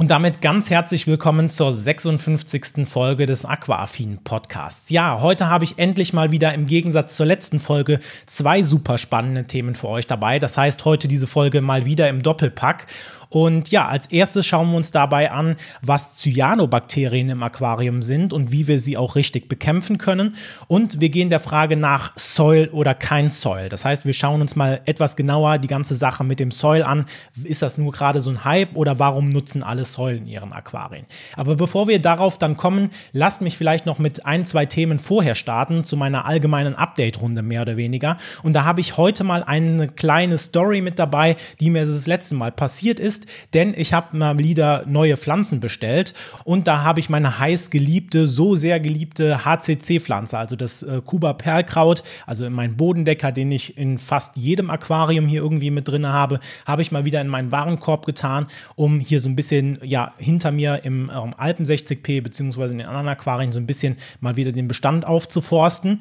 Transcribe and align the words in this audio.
Und 0.00 0.10
damit 0.10 0.40
ganz 0.40 0.70
herzlich 0.70 1.06
willkommen 1.06 1.50
zur 1.50 1.74
56. 1.74 2.88
Folge 2.88 3.26
des 3.26 3.44
Aquaaffin 3.44 4.16
Podcasts. 4.24 4.88
Ja, 4.88 5.20
heute 5.20 5.50
habe 5.50 5.64
ich 5.64 5.78
endlich 5.78 6.14
mal 6.14 6.32
wieder 6.32 6.54
im 6.54 6.64
Gegensatz 6.64 7.16
zur 7.16 7.26
letzten 7.26 7.60
Folge 7.60 8.00
zwei 8.24 8.62
super 8.62 8.96
spannende 8.96 9.46
Themen 9.46 9.74
für 9.74 9.88
euch 9.88 10.06
dabei. 10.06 10.38
Das 10.38 10.56
heißt, 10.56 10.86
heute 10.86 11.06
diese 11.06 11.26
Folge 11.26 11.60
mal 11.60 11.84
wieder 11.84 12.08
im 12.08 12.22
Doppelpack. 12.22 12.86
Und 13.30 13.70
ja, 13.70 13.86
als 13.86 14.08
erstes 14.08 14.44
schauen 14.44 14.70
wir 14.70 14.76
uns 14.76 14.90
dabei 14.90 15.30
an, 15.30 15.54
was 15.82 16.16
Cyanobakterien 16.16 17.30
im 17.30 17.44
Aquarium 17.44 18.02
sind 18.02 18.32
und 18.32 18.50
wie 18.50 18.66
wir 18.66 18.80
sie 18.80 18.96
auch 18.96 19.14
richtig 19.14 19.48
bekämpfen 19.48 19.98
können. 19.98 20.34
Und 20.66 21.00
wir 21.00 21.10
gehen 21.10 21.30
der 21.30 21.38
Frage 21.38 21.76
nach 21.76 22.12
Soil 22.16 22.68
oder 22.72 22.92
kein 22.92 23.30
Soil. 23.30 23.68
Das 23.68 23.84
heißt, 23.84 24.04
wir 24.04 24.14
schauen 24.14 24.40
uns 24.40 24.56
mal 24.56 24.80
etwas 24.84 25.14
genauer 25.14 25.58
die 25.58 25.68
ganze 25.68 25.94
Sache 25.94 26.24
mit 26.24 26.40
dem 26.40 26.50
Soil 26.50 26.82
an. 26.82 27.06
Ist 27.44 27.62
das 27.62 27.78
nur 27.78 27.92
gerade 27.92 28.20
so 28.20 28.30
ein 28.30 28.44
Hype 28.44 28.74
oder 28.74 28.98
warum 28.98 29.28
nutzen 29.28 29.62
alle 29.62 29.84
Soil 29.92 30.16
in 30.16 30.26
ihren 30.26 30.52
Aquarien? 30.52 31.06
Aber 31.36 31.56
bevor 31.56 31.88
wir 31.88 32.00
darauf 32.00 32.38
dann 32.38 32.56
kommen, 32.56 32.90
lasst 33.12 33.42
mich 33.42 33.56
vielleicht 33.56 33.86
noch 33.86 33.98
mit 33.98 34.26
ein, 34.26 34.44
zwei 34.44 34.66
Themen 34.66 34.98
vorher 34.98 35.34
starten, 35.34 35.84
zu 35.84 35.96
meiner 35.96 36.26
allgemeinen 36.26 36.74
Update-Runde 36.74 37.42
mehr 37.42 37.62
oder 37.62 37.76
weniger. 37.76 38.16
Und 38.42 38.52
da 38.52 38.64
habe 38.64 38.80
ich 38.80 38.96
heute 38.96 39.24
mal 39.24 39.42
eine 39.42 39.88
kleine 39.88 40.38
Story 40.38 40.80
mit 40.80 40.98
dabei, 40.98 41.36
die 41.60 41.70
mir 41.70 41.86
das 41.86 42.06
letzte 42.06 42.34
Mal 42.34 42.52
passiert 42.52 43.00
ist 43.00 43.26
denn 43.54 43.74
ich 43.76 43.92
habe 43.92 44.16
mal 44.16 44.38
wieder 44.38 44.84
neue 44.86 45.16
Pflanzen 45.16 45.60
bestellt 45.60 46.14
und 46.44 46.66
da 46.66 46.82
habe 46.82 47.00
ich 47.00 47.08
meine 47.08 47.38
heiß 47.38 47.70
geliebte, 47.70 48.26
so 48.26 48.54
sehr 48.54 48.80
geliebte 48.80 49.44
HCC-Pflanze, 49.44 50.38
also 50.38 50.56
das 50.56 50.82
äh, 50.82 51.00
Kuba 51.04 51.32
Perlkraut, 51.32 52.02
also 52.26 52.44
in 52.44 52.52
meinen 52.52 52.76
Bodendecker, 52.76 53.32
den 53.32 53.50
ich 53.52 53.76
in 53.76 53.98
fast 53.98 54.36
jedem 54.36 54.70
Aquarium 54.70 55.26
hier 55.26 55.42
irgendwie 55.42 55.70
mit 55.70 55.88
drin 55.88 56.06
habe, 56.06 56.40
habe 56.64 56.82
ich 56.82 56.92
mal 56.92 57.04
wieder 57.04 57.20
in 57.20 57.28
meinen 57.28 57.52
Warenkorb 57.52 58.06
getan, 58.06 58.46
um 58.76 59.00
hier 59.00 59.20
so 59.20 59.28
ein 59.28 59.36
bisschen, 59.36 59.78
ja, 59.82 60.14
hinter 60.18 60.50
mir 60.50 60.84
im 60.84 61.10
ähm, 61.14 61.34
Alpen 61.36 61.64
60p 61.64 62.22
beziehungsweise 62.22 62.72
in 62.72 62.78
den 62.78 62.86
anderen 62.86 63.08
Aquarien 63.08 63.52
so 63.52 63.60
ein 63.60 63.66
bisschen 63.66 63.96
mal 64.20 64.36
wieder 64.36 64.52
den 64.52 64.68
Bestand 64.68 65.04
aufzuforsten. 65.06 65.98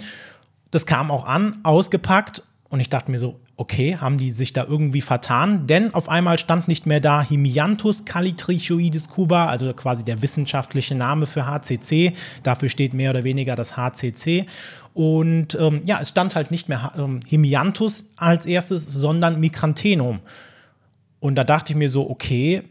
Das 0.72 0.86
kam 0.86 1.12
auch 1.12 1.26
an, 1.26 1.58
ausgepackt 1.64 2.44
und 2.70 2.80
ich 2.80 2.90
dachte 2.90 3.10
mir 3.10 3.18
so, 3.18 3.40
okay, 3.58 3.98
haben 3.98 4.18
die 4.18 4.32
sich 4.32 4.54
da 4.54 4.64
irgendwie 4.64 5.02
vertan? 5.02 5.66
Denn 5.66 5.94
auf 5.94 6.08
einmal 6.08 6.38
stand 6.38 6.68
nicht 6.68 6.86
mehr 6.86 7.02
da 7.02 7.22
Himianthus 7.22 8.06
calitrichoides 8.06 9.10
cuba, 9.10 9.48
also 9.48 9.74
quasi 9.74 10.06
der 10.06 10.22
wissenschaftliche 10.22 10.96
Name 10.96 11.26
für 11.26 11.48
HCC. 11.48 12.14
Dafür 12.44 12.70
steht 12.70 12.94
mehr 12.94 13.10
oder 13.10 13.24
weniger 13.24 13.56
das 13.56 13.76
HCC. 13.76 14.46
Und 14.94 15.56
ähm, 15.60 15.82
ja, 15.84 16.00
es 16.00 16.10
stand 16.10 16.36
halt 16.36 16.52
nicht 16.52 16.70
mehr 16.70 16.94
ähm, 16.96 17.22
Himianthus 17.26 18.06
als 18.16 18.46
erstes, 18.46 18.86
sondern 18.86 19.40
Micranthenum. 19.40 20.20
Und 21.20 21.36
da 21.36 21.44
dachte 21.44 21.74
ich 21.74 21.78
mir 21.78 21.90
so, 21.90 22.10
okay, 22.10 22.64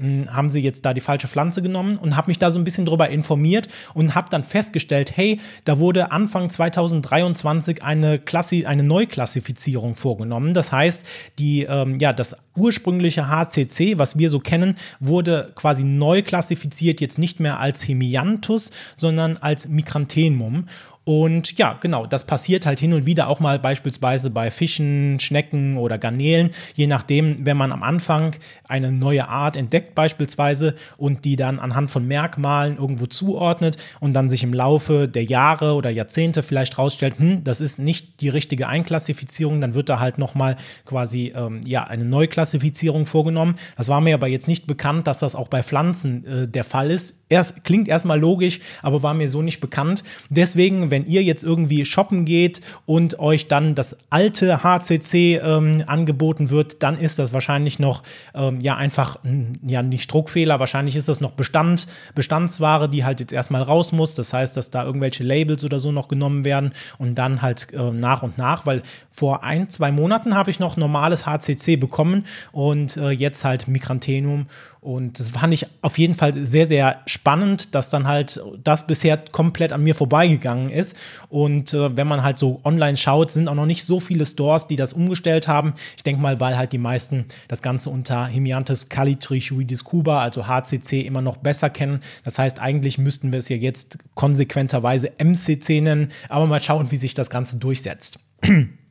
haben 0.00 0.50
sie 0.50 0.60
jetzt 0.60 0.84
da 0.84 0.92
die 0.92 1.00
falsche 1.00 1.28
Pflanze 1.28 1.62
genommen 1.62 1.98
und 1.98 2.16
habe 2.16 2.28
mich 2.28 2.38
da 2.38 2.50
so 2.50 2.58
ein 2.58 2.64
bisschen 2.64 2.84
drüber 2.84 3.08
informiert 3.10 3.68
und 3.94 4.14
habe 4.14 4.28
dann 4.28 4.42
festgestellt, 4.42 5.16
hey, 5.16 5.40
da 5.64 5.78
wurde 5.78 6.10
Anfang 6.10 6.50
2023 6.50 7.82
eine, 7.82 8.18
Klassi 8.18 8.66
eine 8.66 8.82
Neuklassifizierung 8.82 9.94
vorgenommen. 9.94 10.52
Das 10.52 10.72
heißt, 10.72 11.04
die, 11.38 11.62
ähm, 11.62 11.98
ja, 12.00 12.12
das 12.12 12.36
ursprüngliche 12.56 13.28
HCC, 13.28 13.98
was 13.98 14.18
wir 14.18 14.30
so 14.30 14.40
kennen, 14.40 14.76
wurde 15.00 15.52
quasi 15.54 15.84
neu 15.84 16.22
klassifiziert, 16.22 17.00
jetzt 17.00 17.18
nicht 17.18 17.38
mehr 17.38 17.60
als 17.60 17.86
Hemianthus, 17.86 18.70
sondern 18.96 19.36
als 19.36 19.68
Micranthenum. 19.68 20.66
Und 21.04 21.58
ja, 21.58 21.74
genau, 21.80 22.06
das 22.06 22.26
passiert 22.26 22.64
halt 22.64 22.80
hin 22.80 22.94
und 22.94 23.04
wieder 23.04 23.28
auch 23.28 23.38
mal 23.38 23.58
beispielsweise 23.58 24.30
bei 24.30 24.50
Fischen, 24.50 25.20
Schnecken 25.20 25.76
oder 25.76 25.98
Garnelen, 25.98 26.50
je 26.74 26.86
nachdem, 26.86 27.44
wenn 27.44 27.58
man 27.58 27.72
am 27.72 27.82
Anfang 27.82 28.36
eine 28.66 28.90
neue 28.90 29.28
Art 29.28 29.58
entdeckt 29.58 29.94
beispielsweise 29.94 30.74
und 30.96 31.26
die 31.26 31.36
dann 31.36 31.58
anhand 31.58 31.90
von 31.90 32.08
Merkmalen 32.08 32.78
irgendwo 32.78 33.04
zuordnet 33.04 33.76
und 34.00 34.14
dann 34.14 34.30
sich 34.30 34.42
im 34.42 34.54
Laufe 34.54 35.06
der 35.06 35.24
Jahre 35.24 35.74
oder 35.74 35.90
Jahrzehnte 35.90 36.42
vielleicht 36.42 36.78
rausstellt, 36.78 37.18
hm, 37.18 37.44
das 37.44 37.60
ist 37.60 37.78
nicht 37.78 38.22
die 38.22 38.30
richtige 38.30 38.66
Einklassifizierung, 38.66 39.60
dann 39.60 39.74
wird 39.74 39.90
da 39.90 40.00
halt 40.00 40.16
nochmal 40.16 40.56
quasi 40.86 41.34
ähm, 41.36 41.60
ja, 41.66 41.84
eine 41.84 42.06
Neuklassifizierung 42.06 43.04
vorgenommen. 43.04 43.56
Das 43.76 43.88
war 43.88 44.00
mir 44.00 44.14
aber 44.14 44.28
jetzt 44.28 44.48
nicht 44.48 44.66
bekannt, 44.66 45.06
dass 45.06 45.18
das 45.18 45.34
auch 45.34 45.48
bei 45.48 45.62
Pflanzen 45.62 46.24
äh, 46.24 46.48
der 46.48 46.64
Fall 46.64 46.90
ist. 46.90 47.16
Erst, 47.28 47.64
klingt 47.64 47.88
erstmal 47.88 48.20
logisch, 48.20 48.60
aber 48.80 49.02
war 49.02 49.12
mir 49.12 49.28
so 49.28 49.42
nicht 49.42 49.60
bekannt. 49.60 50.04
Deswegen, 50.30 50.90
wenn 50.94 51.06
ihr 51.06 51.24
jetzt 51.24 51.42
irgendwie 51.42 51.84
shoppen 51.84 52.24
geht 52.24 52.60
und 52.86 53.18
euch 53.18 53.48
dann 53.48 53.74
das 53.74 53.96
alte 54.10 54.62
HCC 54.62 55.40
ähm, 55.42 55.82
angeboten 55.88 56.50
wird, 56.50 56.84
dann 56.84 56.96
ist 56.96 57.18
das 57.18 57.32
wahrscheinlich 57.32 57.80
noch 57.80 58.04
ähm, 58.32 58.60
ja 58.60 58.76
einfach 58.76 59.18
ja 59.66 59.82
nicht 59.82 60.12
Druckfehler, 60.12 60.60
wahrscheinlich 60.60 60.94
ist 60.94 61.08
das 61.08 61.20
noch 61.20 61.32
Bestand, 61.32 61.88
Bestandsware, 62.14 62.88
die 62.88 63.04
halt 63.04 63.18
jetzt 63.18 63.32
erstmal 63.32 63.62
raus 63.62 63.90
muss. 63.90 64.14
Das 64.14 64.32
heißt, 64.32 64.56
dass 64.56 64.70
da 64.70 64.84
irgendwelche 64.84 65.24
Labels 65.24 65.64
oder 65.64 65.80
so 65.80 65.90
noch 65.90 66.06
genommen 66.06 66.44
werden 66.44 66.72
und 66.98 67.16
dann 67.16 67.42
halt 67.42 67.74
äh, 67.74 67.90
nach 67.90 68.22
und 68.22 68.38
nach, 68.38 68.64
weil 68.66 68.84
vor 69.10 69.42
ein, 69.42 69.68
zwei 69.68 69.90
Monaten 69.90 70.36
habe 70.36 70.52
ich 70.52 70.60
noch 70.60 70.76
normales 70.76 71.26
HCC 71.26 71.74
bekommen 71.76 72.24
und 72.52 72.96
äh, 72.96 73.10
jetzt 73.10 73.44
halt 73.44 73.66
Migrantenum 73.66 74.46
und 74.84 75.18
das 75.18 75.30
fand 75.30 75.54
ich 75.54 75.66
auf 75.80 75.96
jeden 75.96 76.14
Fall 76.14 76.34
sehr, 76.34 76.66
sehr 76.66 77.00
spannend, 77.06 77.74
dass 77.74 77.88
dann 77.88 78.06
halt 78.06 78.44
das 78.62 78.86
bisher 78.86 79.16
komplett 79.16 79.72
an 79.72 79.82
mir 79.82 79.94
vorbeigegangen 79.94 80.68
ist. 80.68 80.83
Und 81.28 81.72
äh, 81.72 81.96
wenn 81.96 82.06
man 82.06 82.22
halt 82.22 82.38
so 82.38 82.60
online 82.64 82.96
schaut, 82.96 83.30
sind 83.30 83.48
auch 83.48 83.54
noch 83.54 83.64
nicht 83.64 83.84
so 83.84 84.00
viele 84.00 84.26
Stores, 84.26 84.66
die 84.66 84.76
das 84.76 84.92
umgestellt 84.92 85.48
haben. 85.48 85.74
Ich 85.96 86.02
denke 86.02 86.20
mal, 86.20 86.40
weil 86.40 86.58
halt 86.58 86.72
die 86.72 86.78
meisten 86.78 87.24
das 87.48 87.62
Ganze 87.62 87.88
unter 87.88 88.26
Hemiantes 88.26 88.88
calitrichoides 88.88 89.84
cuba, 89.84 90.20
also 90.20 90.46
HCC, 90.46 91.00
immer 91.00 91.22
noch 91.22 91.38
besser 91.38 91.70
kennen. 91.70 92.00
Das 92.24 92.38
heißt, 92.38 92.58
eigentlich 92.58 92.98
müssten 92.98 93.32
wir 93.32 93.38
es 93.38 93.48
ja 93.48 93.56
jetzt 93.56 93.98
konsequenterweise 94.14 95.12
MCC 95.18 95.80
nennen. 95.80 96.12
Aber 96.28 96.46
mal 96.46 96.60
schauen, 96.60 96.90
wie 96.90 96.96
sich 96.96 97.14
das 97.14 97.30
Ganze 97.30 97.56
durchsetzt. 97.56 98.18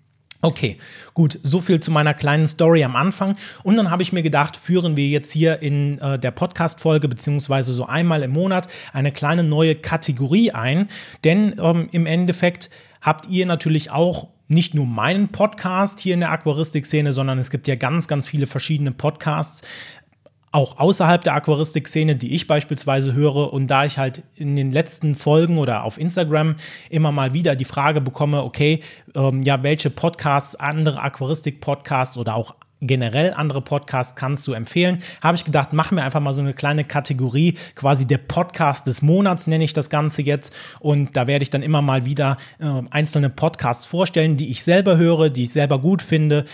Okay, 0.46 0.78
gut, 1.14 1.40
so 1.42 1.62
viel 1.62 1.80
zu 1.80 1.90
meiner 1.90 2.14
kleinen 2.14 2.48
Story 2.48 2.84
am 2.84 2.98
Anfang. 2.98 3.38
Und 3.64 3.78
dann 3.78 3.90
habe 3.90 4.02
ich 4.04 4.12
mir 4.12 4.24
gedacht, 4.24 4.58
führen 4.58 4.98
wir 4.98 5.08
jetzt 5.08 5.32
hier 5.32 5.62
in 5.62 6.00
äh, 6.00 6.20
der 6.20 6.32
Podcast-Folge, 6.32 7.08
beziehungsweise 7.08 7.74
so 7.74 7.86
einmal 7.86 8.24
im 8.24 8.32
Monat, 8.32 8.68
eine 8.92 9.14
kleine 9.14 9.46
neue 9.46 9.76
Kategorie 9.76 10.52
ein. 10.52 10.90
Denn 11.24 11.56
ähm, 11.58 11.88
im 11.94 12.06
Endeffekt 12.06 12.70
habt 13.02 13.30
ihr 13.30 13.46
natürlich 13.46 13.90
auch 13.92 14.28
nicht 14.50 14.74
nur 14.74 14.86
meinen 14.86 15.30
Podcast 15.30 16.02
hier 16.02 16.14
in 16.14 16.20
der 16.20 16.32
Aquaristik-Szene, 16.32 17.14
sondern 17.14 17.40
es 17.40 17.50
gibt 17.50 17.70
ja 17.70 17.76
ganz, 17.76 18.10
ganz 18.10 18.28
viele 18.28 18.46
verschiedene 18.46 18.92
Podcasts 18.92 19.62
auch 20.54 20.78
außerhalb 20.78 21.24
der 21.24 21.34
Aquaristik-Szene, 21.34 22.16
die 22.16 22.34
ich 22.34 22.48
beispielsweise 22.48 23.14
höre. 23.14 23.52
Und 23.52 23.68
da 23.68 23.86
ich 23.86 23.98
halt 23.98 24.24
in 24.36 24.56
den 24.56 24.72
letzten 24.72 25.16
Folgen 25.16 25.58
oder 25.58 25.84
auf 25.84 25.98
Instagram 25.98 26.56
immer 26.90 27.12
mal 27.12 27.34
wieder 27.34 27.56
die 27.56 27.66
Frage 27.66 28.02
bekomme, 28.02 28.44
okay, 28.44 28.82
ähm, 29.16 29.42
ja, 29.42 29.64
welche 29.64 29.90
Podcasts, 29.90 30.56
andere 30.56 31.02
Aquaristik-Podcasts 31.02 32.18
oder 32.18 32.36
auch 32.36 32.56
generell 32.86 33.34
andere 33.34 33.62
Podcasts 33.62 34.16
kannst 34.16 34.46
du 34.46 34.54
empfehlen. 34.54 35.02
Habe 35.22 35.36
ich 35.36 35.46
gedacht, 35.46 35.74
machen 35.74 35.96
wir 35.98 36.04
einfach 36.04 36.20
mal 36.20 36.34
so 36.34 36.42
eine 36.42 36.54
kleine 36.54 36.84
Kategorie, 36.84 37.58
quasi 37.76 38.06
der 38.06 38.18
Podcast 38.18 38.86
des 38.88 39.02
Monats 39.02 39.48
nenne 39.48 39.64
ich 39.64 39.74
das 39.74 39.90
Ganze 39.90 40.22
jetzt. 40.22 40.54
Und 40.80 41.16
da 41.16 41.26
werde 41.26 41.44
ich 41.44 41.50
dann 41.50 41.64
immer 41.64 41.82
mal 41.82 42.06
wieder 42.06 42.38
äh, 42.60 42.66
einzelne 42.92 43.30
Podcasts 43.30 43.86
vorstellen, 43.86 44.38
die 44.38 44.52
ich 44.52 44.64
selber 44.64 44.98
höre, 44.98 45.30
die 45.30 45.44
ich 45.44 45.52
selber 45.52 45.80
gut 45.80 46.02
finde, 46.02 46.46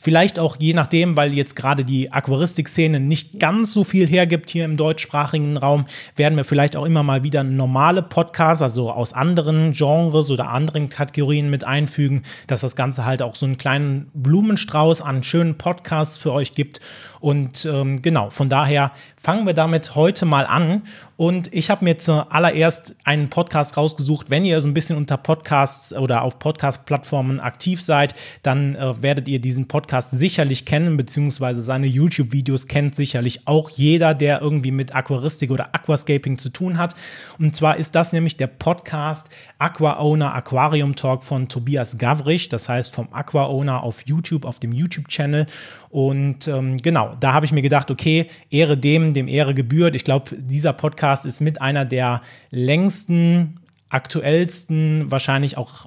Vielleicht 0.00 0.38
auch 0.38 0.56
je 0.60 0.74
nachdem, 0.74 1.16
weil 1.16 1.34
jetzt 1.34 1.56
gerade 1.56 1.84
die 1.84 2.12
Aquaristik-Szene 2.12 3.00
nicht 3.00 3.40
ganz 3.40 3.72
so 3.72 3.82
viel 3.82 4.06
hergibt 4.06 4.48
hier 4.48 4.64
im 4.64 4.76
deutschsprachigen 4.76 5.56
Raum, 5.56 5.86
werden 6.14 6.36
wir 6.36 6.44
vielleicht 6.44 6.76
auch 6.76 6.84
immer 6.84 7.02
mal 7.02 7.24
wieder 7.24 7.42
normale 7.42 8.02
Podcasts, 8.02 8.62
also 8.62 8.92
aus 8.92 9.12
anderen 9.12 9.72
Genres 9.72 10.30
oder 10.30 10.50
anderen 10.50 10.88
Kategorien 10.88 11.50
mit 11.50 11.64
einfügen, 11.64 12.22
dass 12.46 12.60
das 12.60 12.76
Ganze 12.76 13.04
halt 13.04 13.22
auch 13.22 13.34
so 13.34 13.44
einen 13.44 13.58
kleinen 13.58 14.08
Blumenstrauß 14.14 15.02
an 15.02 15.24
schönen 15.24 15.58
Podcasts 15.58 16.16
für 16.16 16.32
euch 16.32 16.52
gibt. 16.52 16.80
Und 17.22 17.66
ähm, 17.66 18.02
genau, 18.02 18.30
von 18.30 18.48
daher 18.48 18.90
fangen 19.16 19.46
wir 19.46 19.54
damit 19.54 19.94
heute 19.94 20.26
mal 20.26 20.44
an. 20.44 20.82
Und 21.16 21.54
ich 21.54 21.70
habe 21.70 21.84
mir 21.84 21.96
zuallererst 21.96 22.96
einen 23.04 23.30
Podcast 23.30 23.76
rausgesucht. 23.76 24.28
Wenn 24.28 24.44
ihr 24.44 24.60
so 24.60 24.66
ein 24.66 24.74
bisschen 24.74 24.96
unter 24.96 25.16
Podcasts 25.16 25.92
oder 25.92 26.22
auf 26.22 26.40
Podcast-Plattformen 26.40 27.38
aktiv 27.38 27.80
seid, 27.80 28.14
dann 28.42 28.74
äh, 28.74 29.00
werdet 29.00 29.28
ihr 29.28 29.38
diesen 29.38 29.68
Podcast 29.68 30.10
sicherlich 30.10 30.64
kennen, 30.64 30.96
beziehungsweise 30.96 31.62
seine 31.62 31.86
YouTube-Videos 31.86 32.66
kennt 32.66 32.96
sicherlich 32.96 33.46
auch 33.46 33.70
jeder, 33.70 34.16
der 34.16 34.40
irgendwie 34.40 34.72
mit 34.72 34.92
Aquaristik 34.92 35.52
oder 35.52 35.76
Aquascaping 35.76 36.38
zu 36.38 36.48
tun 36.48 36.76
hat. 36.76 36.96
Und 37.38 37.54
zwar 37.54 37.76
ist 37.76 37.94
das 37.94 38.12
nämlich 38.12 38.36
der 38.36 38.48
Podcast 38.48 39.28
Aqua 39.60 40.00
Owner 40.00 40.34
Aquarium 40.34 40.96
Talk 40.96 41.22
von 41.22 41.48
Tobias 41.48 41.98
Gavrich, 41.98 42.48
das 42.48 42.68
heißt 42.68 42.92
vom 42.92 43.06
Aqua 43.12 43.46
Owner 43.46 43.84
auf 43.84 44.02
YouTube, 44.06 44.44
auf 44.44 44.58
dem 44.58 44.72
YouTube-Channel. 44.72 45.46
Und 45.88 46.48
ähm, 46.48 46.78
genau, 46.78 47.11
da 47.20 47.32
habe 47.32 47.46
ich 47.46 47.52
mir 47.52 47.62
gedacht, 47.62 47.90
okay, 47.90 48.28
Ehre 48.50 48.76
dem, 48.76 49.14
dem 49.14 49.28
Ehre 49.28 49.54
gebührt. 49.54 49.94
Ich 49.94 50.04
glaube, 50.04 50.36
dieser 50.36 50.72
Podcast 50.72 51.26
ist 51.26 51.40
mit 51.40 51.60
einer 51.60 51.84
der 51.84 52.22
längsten 52.50 53.60
aktuellsten, 53.88 55.10
wahrscheinlich 55.10 55.56
auch 55.56 55.86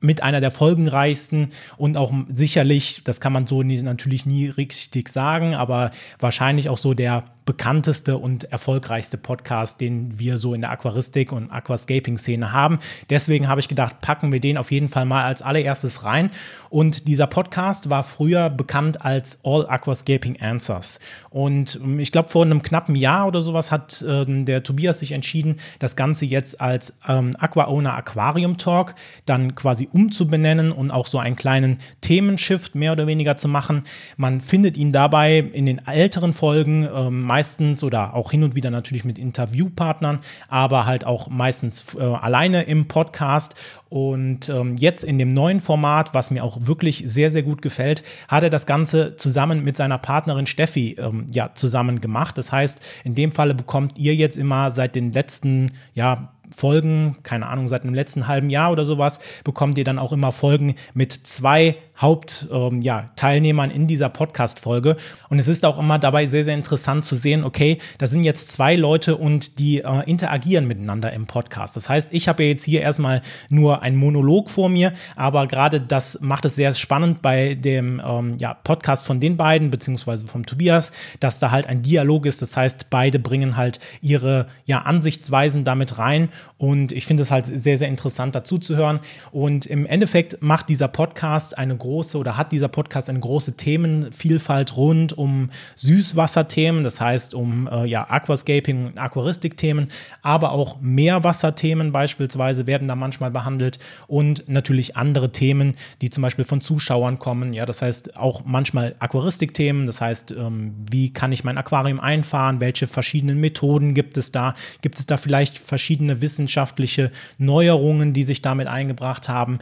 mit 0.00 0.22
einer 0.22 0.40
der 0.40 0.50
folgenreichsten 0.50 1.50
und 1.76 1.96
auch 1.96 2.12
sicherlich, 2.32 3.02
das 3.04 3.20
kann 3.20 3.32
man 3.32 3.46
so 3.46 3.62
nie, 3.62 3.82
natürlich 3.82 4.24
nie 4.24 4.46
richtig 4.48 5.10
sagen, 5.10 5.54
aber 5.54 5.90
wahrscheinlich 6.18 6.68
auch 6.68 6.78
so 6.78 6.94
der 6.94 7.24
bekannteste 7.44 8.16
und 8.16 8.44
erfolgreichste 8.44 9.18
Podcast, 9.18 9.80
den 9.80 10.18
wir 10.18 10.38
so 10.38 10.54
in 10.54 10.60
der 10.60 10.70
Aquaristik 10.70 11.32
und 11.32 11.50
Aquascaping-Szene 11.50 12.52
haben. 12.52 12.78
Deswegen 13.08 13.48
habe 13.48 13.60
ich 13.60 13.68
gedacht, 13.68 14.00
packen 14.00 14.32
wir 14.32 14.40
den 14.40 14.56
auf 14.56 14.70
jeden 14.70 14.88
Fall 14.88 15.04
mal 15.04 15.24
als 15.24 15.42
allererstes 15.42 16.04
rein. 16.04 16.30
Und 16.68 17.08
dieser 17.08 17.26
Podcast 17.26 17.90
war 17.90 18.04
früher 18.04 18.50
bekannt 18.50 19.04
als 19.04 19.38
All 19.44 19.66
Aquascaping 19.68 20.40
Answers. 20.40 21.00
Und 21.30 21.80
ich 21.98 22.12
glaube, 22.12 22.28
vor 22.28 22.44
einem 22.44 22.62
knappen 22.62 22.94
Jahr 22.94 23.26
oder 23.26 23.42
sowas 23.42 23.72
hat 23.72 24.02
äh, 24.02 24.24
der 24.44 24.62
Tobias 24.62 25.00
sich 25.00 25.12
entschieden, 25.12 25.56
das 25.78 25.96
Ganze 25.96 26.26
jetzt 26.26 26.60
als 26.60 26.94
ähm, 27.08 27.32
Aqua 27.38 27.66
Owner 27.66 27.94
Aquarium 27.94 28.56
Talk 28.56 28.94
dann 29.26 29.54
quasi 29.54 29.88
umzubenennen 29.92 30.72
und 30.72 30.90
auch 30.90 31.06
so 31.06 31.18
einen 31.18 31.36
kleinen 31.36 31.78
Themenshift 32.00 32.74
mehr 32.74 32.92
oder 32.92 33.06
weniger 33.06 33.36
zu 33.36 33.48
machen. 33.48 33.84
Man 34.16 34.40
findet 34.40 34.76
ihn 34.76 34.92
dabei 34.92 35.38
in 35.38 35.66
den 35.66 35.86
älteren 35.86 36.32
Folgen 36.32 36.88
ähm, 36.92 37.22
meistens 37.30 37.84
oder 37.84 38.14
auch 38.14 38.32
hin 38.32 38.42
und 38.42 38.56
wieder 38.56 38.70
natürlich 38.70 39.04
mit 39.04 39.16
Interviewpartnern, 39.16 40.18
aber 40.48 40.84
halt 40.84 41.04
auch 41.06 41.28
meistens 41.28 41.94
äh, 41.94 42.02
alleine 42.02 42.64
im 42.64 42.88
Podcast. 42.88 43.54
Und 43.88 44.48
ähm, 44.48 44.76
jetzt 44.76 45.04
in 45.04 45.16
dem 45.16 45.28
neuen 45.28 45.60
Format, 45.60 46.12
was 46.12 46.32
mir 46.32 46.42
auch 46.42 46.58
wirklich 46.62 47.04
sehr, 47.06 47.30
sehr 47.30 47.44
gut 47.44 47.62
gefällt, 47.62 48.02
hat 48.26 48.42
er 48.42 48.50
das 48.50 48.66
Ganze 48.66 49.14
zusammen 49.14 49.62
mit 49.62 49.76
seiner 49.76 49.98
Partnerin 49.98 50.46
Steffi 50.46 50.96
ähm, 50.98 51.28
ja, 51.32 51.50
zusammen 51.54 52.00
gemacht. 52.00 52.36
Das 52.36 52.50
heißt, 52.50 52.80
in 53.04 53.14
dem 53.14 53.30
Falle 53.30 53.54
bekommt 53.54 53.96
ihr 53.96 54.16
jetzt 54.16 54.36
immer 54.36 54.72
seit 54.72 54.96
den 54.96 55.12
letzten, 55.12 55.70
ja, 55.94 56.32
Folgen, 56.56 57.18
keine 57.22 57.46
Ahnung, 57.46 57.68
seit 57.68 57.84
dem 57.84 57.94
letzten 57.94 58.26
halben 58.26 58.50
Jahr 58.50 58.72
oder 58.72 58.84
sowas, 58.84 59.20
bekommt 59.44 59.78
ihr 59.78 59.84
dann 59.84 60.00
auch 60.00 60.12
immer 60.12 60.32
Folgen 60.32 60.74
mit 60.94 61.12
zwei 61.12 61.76
Hauptteilnehmern 62.00 63.70
ähm, 63.70 63.74
ja, 63.74 63.76
in 63.76 63.86
dieser 63.86 64.08
Podcast-Folge. 64.08 64.96
Und 65.28 65.38
es 65.38 65.48
ist 65.48 65.64
auch 65.64 65.78
immer 65.78 65.98
dabei 65.98 66.26
sehr, 66.26 66.44
sehr 66.44 66.54
interessant 66.54 67.04
zu 67.04 67.14
sehen, 67.14 67.44
okay, 67.44 67.78
da 67.98 68.06
sind 68.06 68.24
jetzt 68.24 68.50
zwei 68.50 68.74
Leute 68.74 69.16
und 69.16 69.58
die 69.58 69.80
äh, 69.80 70.02
interagieren 70.06 70.66
miteinander 70.66 71.12
im 71.12 71.26
Podcast. 71.26 71.76
Das 71.76 71.88
heißt, 71.88 72.12
ich 72.12 72.26
habe 72.26 72.42
ja 72.42 72.48
jetzt 72.48 72.64
hier 72.64 72.80
erstmal 72.80 73.20
nur 73.50 73.82
einen 73.82 73.96
Monolog 73.96 74.50
vor 74.50 74.68
mir, 74.68 74.92
aber 75.14 75.46
gerade 75.46 75.80
das 75.80 76.18
macht 76.20 76.46
es 76.46 76.56
sehr 76.56 76.72
spannend 76.72 77.20
bei 77.22 77.54
dem 77.54 78.00
ähm, 78.04 78.36
ja, 78.38 78.54
Podcast 78.54 79.04
von 79.04 79.20
den 79.20 79.36
beiden, 79.36 79.70
beziehungsweise 79.70 80.26
vom 80.26 80.46
Tobias, 80.46 80.92
dass 81.20 81.38
da 81.38 81.50
halt 81.50 81.66
ein 81.66 81.82
Dialog 81.82 82.24
ist. 82.26 82.40
Das 82.40 82.56
heißt, 82.56 82.88
beide 82.88 83.18
bringen 83.18 83.56
halt 83.56 83.78
ihre 84.00 84.46
ja, 84.64 84.82
Ansichtsweisen 84.82 85.64
damit 85.64 85.98
rein 85.98 86.30
und 86.56 86.92
ich 86.92 87.06
finde 87.06 87.22
es 87.22 87.30
halt 87.30 87.46
sehr, 87.46 87.78
sehr 87.78 87.88
interessant 87.88 88.34
dazu 88.34 88.58
zu 88.58 88.76
hören. 88.76 89.00
Und 89.32 89.66
im 89.66 89.86
Endeffekt 89.86 90.42
macht 90.42 90.68
dieser 90.68 90.88
Podcast 90.88 91.56
eine 91.56 91.76
große 91.76 91.89
oder 91.90 92.36
hat 92.36 92.52
dieser 92.52 92.68
Podcast 92.68 93.08
eine 93.10 93.20
große 93.20 93.56
Themenvielfalt 93.56 94.76
rund 94.76 95.16
um 95.16 95.50
Süßwasserthemen, 95.76 96.84
das 96.84 97.00
heißt 97.00 97.34
um 97.34 97.68
äh, 97.70 97.84
ja, 97.86 98.08
Aquascaping 98.08 98.86
und 98.86 98.98
Aquaristik-Themen, 98.98 99.88
aber 100.22 100.52
auch 100.52 100.80
Meerwasserthemen 100.80 101.92
beispielsweise 101.92 102.66
werden 102.66 102.88
da 102.88 102.94
manchmal 102.94 103.30
behandelt 103.30 103.78
und 104.06 104.48
natürlich 104.48 104.96
andere 104.96 105.32
Themen, 105.32 105.74
die 106.00 106.10
zum 106.10 106.22
Beispiel 106.22 106.44
von 106.44 106.60
Zuschauern 106.60 107.18
kommen. 107.18 107.52
Ja, 107.52 107.66
das 107.66 107.82
heißt 107.82 108.16
auch 108.16 108.42
manchmal 108.44 108.94
Aquaristik-Themen, 108.98 109.86
das 109.86 110.00
heißt, 110.00 110.32
ähm, 110.32 110.74
wie 110.90 111.12
kann 111.12 111.32
ich 111.32 111.44
mein 111.44 111.58
Aquarium 111.58 112.00
einfahren, 112.00 112.60
welche 112.60 112.86
verschiedenen 112.86 113.40
Methoden 113.40 113.94
gibt 113.94 114.16
es 114.16 114.32
da, 114.32 114.54
gibt 114.82 114.98
es 114.98 115.06
da 115.06 115.16
vielleicht 115.16 115.58
verschiedene 115.58 116.20
wissenschaftliche 116.20 117.10
Neuerungen, 117.38 118.12
die 118.12 118.22
sich 118.22 118.42
damit 118.42 118.68
eingebracht 118.68 119.28
haben. 119.28 119.58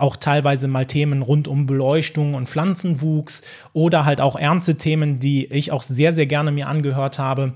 Auch 0.00 0.16
teilweise 0.16 0.66
mal 0.66 0.86
Themen 0.86 1.22
rund 1.22 1.46
um 1.46 1.66
Beleuchtung 1.66 2.34
und 2.34 2.48
Pflanzenwuchs 2.48 3.42
oder 3.72 4.04
halt 4.04 4.20
auch 4.20 4.36
ernste 4.36 4.76
Themen, 4.76 5.20
die 5.20 5.46
ich 5.46 5.72
auch 5.72 5.82
sehr, 5.82 6.12
sehr 6.12 6.26
gerne 6.26 6.52
mir 6.52 6.68
angehört 6.68 7.18
habe. 7.18 7.52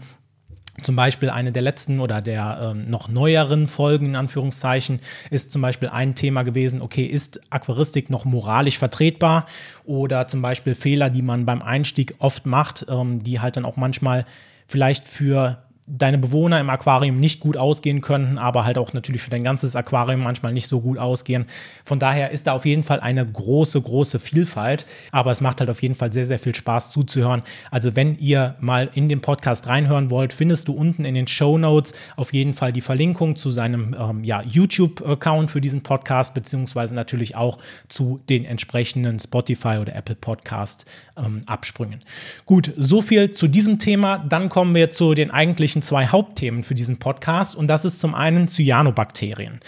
Zum 0.82 0.96
Beispiel 0.96 1.31
eine 1.31 1.52
der 1.52 1.62
letzten 1.62 2.00
oder 2.00 2.20
der 2.20 2.75
äh, 2.75 2.75
noch 2.75 3.08
neueren 3.08 3.69
Folgen 3.69 4.06
in 4.06 4.17
Anführungszeichen 4.17 5.00
ist 5.31 5.52
zum 5.52 5.62
Beispiel 5.62 5.88
ein 5.88 6.17
Thema 6.17 6.43
gewesen, 6.43 6.82
okay, 6.82 7.05
ist 7.05 7.41
Aquaristik 7.50 8.11
noch 8.11 8.25
moralisch 8.25 8.79
vertretbar? 8.79 9.46
Oder 9.85 10.26
zum 10.26 10.43
Beispiel 10.43 10.75
Fehler, 10.75 11.11
die 11.11 11.23
man 11.23 11.46
beim 11.46 11.62
Einstieg 11.62 12.14
oft 12.19 12.44
macht, 12.44 12.87
ähm, 12.88 13.23
die 13.23 13.41
halt 13.41 13.56
dann 13.56 13.64
auch 13.64 13.76
manchmal 13.76 14.26
vielleicht 14.67 15.08
für 15.08 15.63
deine 15.86 16.16
Bewohner 16.16 16.60
im 16.60 16.70
Aquarium 16.70 17.19
nicht 17.19 17.40
gut 17.40 17.58
ausgehen 17.58 18.00
könnten, 18.00 18.38
aber 18.38 18.64
halt 18.64 18.78
auch 18.78 18.94
natürlich 18.94 19.20
für 19.20 19.31
dein 19.31 19.44
ganzes 19.44 19.76
Aquarium 19.76 20.22
manchmal 20.22 20.54
nicht 20.54 20.66
so 20.66 20.81
gut 20.81 20.96
ausgehen. 20.96 21.44
Von 21.84 21.98
daher 21.98 22.31
ist 22.31 22.46
da 22.46 22.52
auf 22.52 22.64
jeden 22.64 22.84
Fall 22.84 23.00
eine 23.00 23.25
große, 23.26 23.81
große 23.82 24.19
Vielfalt, 24.19 24.86
aber 25.12 25.31
es 25.31 25.42
macht 25.42 25.60
halt 25.60 25.69
auf 25.69 25.82
jeden 25.82 25.94
Fall 25.94 26.10
sehr, 26.10 26.25
sehr 26.25 26.38
viel 26.38 26.54
Spaß 26.54 26.90
zuzuhören. 26.90 27.42
Also 27.70 27.94
wenn 27.96 28.16
ihr 28.19 28.54
mal 28.60 28.88
in 28.94 29.10
den 29.10 29.20
Podcast 29.20 29.66
reinhören 29.66 30.08
wollt, 30.08 30.32
findest 30.32 30.69
du 30.69 30.72
unten 30.72 31.04
in 31.04 31.14
den 31.14 31.26
Show 31.26 31.58
Notes 31.58 31.92
auf 32.16 32.32
jeden 32.32 32.54
Fall 32.54 32.72
die 32.72 32.81
Verlinkung 32.81 33.36
zu 33.36 33.50
seinem 33.50 33.94
ähm, 33.98 34.25
ja, 34.25 34.40
YouTube-Account 34.42 35.50
für 35.50 35.60
diesen 35.60 35.82
Podcast, 35.82 36.32
beziehungsweise 36.32 36.94
natürlich 36.94 37.36
auch 37.36 37.58
zu 37.88 38.20
den 38.31 38.46
entsprechenden 38.46 39.19
Spotify 39.19 39.76
oder 39.81 39.94
Apple 39.94 40.14
Podcast 40.16 40.86
ähm, 41.16 41.42
Absprüngen. 41.46 42.00
Gut, 42.46 42.72
so 42.76 43.02
viel 43.02 43.32
zu 43.32 43.48
diesem 43.48 43.78
Thema. 43.78 44.19
Dann 44.19 44.48
kommen 44.48 44.75
wir 44.75 44.90
zu 44.90 45.14
den 45.14 45.31
eigentlichen 45.31 45.74
Wesentlichen 45.75 45.82
zwei 45.82 46.06
Hauptthemen 46.06 46.62
für 46.62 46.75
diesen 46.75 46.99
Podcast 46.99 47.56
und 47.56 47.67
das 47.67 47.85
ist 47.85 48.00
zum 48.00 48.15
einen 48.15 48.47
Cyanobakterien. 48.47 49.61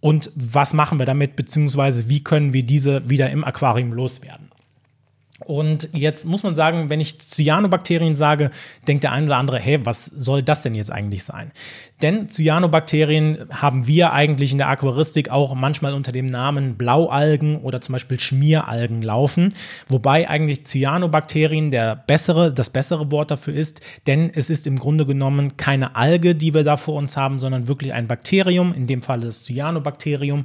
Und 0.00 0.30
was 0.34 0.72
machen 0.72 0.98
wir 0.98 1.06
damit, 1.06 1.36
beziehungsweise 1.36 2.08
wie 2.08 2.22
können 2.22 2.52
wir 2.52 2.64
diese 2.64 3.08
wieder 3.10 3.28
im 3.30 3.44
Aquarium 3.44 3.92
loswerden? 3.92 4.50
Und 5.40 5.90
jetzt 5.92 6.24
muss 6.24 6.42
man 6.42 6.54
sagen, 6.54 6.88
wenn 6.88 7.00
ich 7.00 7.18
Cyanobakterien 7.18 8.14
sage, 8.14 8.50
denkt 8.88 9.04
der 9.04 9.12
eine 9.12 9.26
oder 9.26 9.36
andere, 9.36 9.58
hey, 9.58 9.84
was 9.84 10.06
soll 10.06 10.42
das 10.42 10.62
denn 10.62 10.74
jetzt 10.74 10.90
eigentlich 10.90 11.24
sein? 11.24 11.52
Denn 12.02 12.28
Cyanobakterien 12.28 13.46
haben 13.50 13.86
wir 13.86 14.12
eigentlich 14.12 14.52
in 14.52 14.58
der 14.58 14.68
Aquaristik 14.68 15.30
auch 15.30 15.54
manchmal 15.54 15.94
unter 15.94 16.12
dem 16.12 16.26
Namen 16.26 16.76
Blaualgen 16.76 17.56
oder 17.62 17.80
zum 17.80 17.94
Beispiel 17.94 18.20
Schmieralgen 18.20 19.00
laufen, 19.00 19.54
wobei 19.88 20.28
eigentlich 20.28 20.64
Cyanobakterien 20.66 21.70
der 21.70 21.96
bessere, 21.96 22.52
das 22.52 22.68
bessere 22.68 23.10
Wort 23.10 23.30
dafür 23.30 23.54
ist, 23.54 23.80
denn 24.06 24.30
es 24.34 24.50
ist 24.50 24.66
im 24.66 24.78
Grunde 24.78 25.06
genommen 25.06 25.56
keine 25.56 25.96
Alge, 25.96 26.34
die 26.34 26.52
wir 26.52 26.64
da 26.64 26.76
vor 26.76 26.96
uns 26.96 27.16
haben, 27.16 27.38
sondern 27.38 27.66
wirklich 27.66 27.94
ein 27.94 28.08
Bakterium, 28.08 28.74
in 28.74 28.86
dem 28.86 29.00
Fall 29.00 29.20
das 29.20 29.44
Cyanobakterium, 29.44 30.44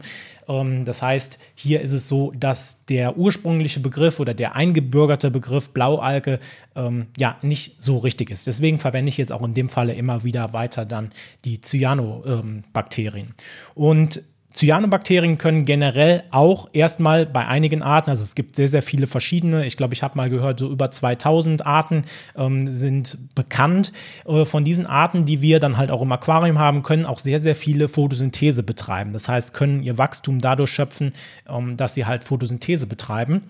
ähm, 0.51 0.85
das 0.85 1.01
heißt, 1.01 1.39
hier 1.55 1.81
ist 1.81 1.91
es 1.91 2.07
so, 2.07 2.31
dass 2.35 2.85
der 2.85 3.17
ursprüngliche 3.17 3.79
Begriff 3.79 4.19
oder 4.19 4.33
der 4.33 4.55
eingebürgerte 4.55 5.31
Begriff 5.31 5.69
Blaualge 5.69 6.39
ähm, 6.75 7.07
ja 7.17 7.37
nicht 7.41 7.81
so 7.81 7.97
richtig 7.97 8.29
ist. 8.29 8.47
Deswegen 8.47 8.79
verwende 8.79 9.09
ich 9.09 9.17
jetzt 9.17 9.31
auch 9.31 9.43
in 9.43 9.53
dem 9.53 9.69
Falle 9.69 9.93
immer 9.93 10.23
wieder 10.23 10.53
weiter 10.53 10.85
dann 10.85 11.09
die 11.45 11.61
Cyanobakterien. 11.61 13.33
Und 13.73 14.23
Cyanobakterien 14.53 15.37
können 15.37 15.65
generell 15.65 16.23
auch 16.29 16.69
erstmal 16.73 17.25
bei 17.25 17.47
einigen 17.47 17.81
Arten, 17.81 18.09
also 18.09 18.23
es 18.23 18.35
gibt 18.35 18.57
sehr, 18.57 18.67
sehr 18.67 18.83
viele 18.83 19.07
verschiedene, 19.07 19.65
ich 19.65 19.77
glaube, 19.77 19.93
ich 19.93 20.03
habe 20.03 20.17
mal 20.17 20.29
gehört, 20.29 20.59
so 20.59 20.69
über 20.69 20.91
2000 20.91 21.65
Arten 21.65 22.03
ähm, 22.35 22.67
sind 22.67 23.17
bekannt. 23.33 23.93
Äh, 24.25 24.43
von 24.43 24.65
diesen 24.65 24.85
Arten, 24.85 25.25
die 25.25 25.41
wir 25.41 25.59
dann 25.59 25.77
halt 25.77 25.89
auch 25.89 26.01
im 26.01 26.11
Aquarium 26.11 26.59
haben, 26.59 26.83
können 26.83 27.05
auch 27.05 27.19
sehr, 27.19 27.41
sehr 27.41 27.55
viele 27.55 27.87
Photosynthese 27.87 28.63
betreiben. 28.63 29.13
Das 29.13 29.29
heißt, 29.29 29.53
können 29.53 29.83
ihr 29.83 29.97
Wachstum 29.97 30.41
dadurch 30.41 30.71
schöpfen, 30.71 31.13
ähm, 31.47 31.77
dass 31.77 31.93
sie 31.93 32.05
halt 32.05 32.25
Photosynthese 32.25 32.87
betreiben. 32.87 33.43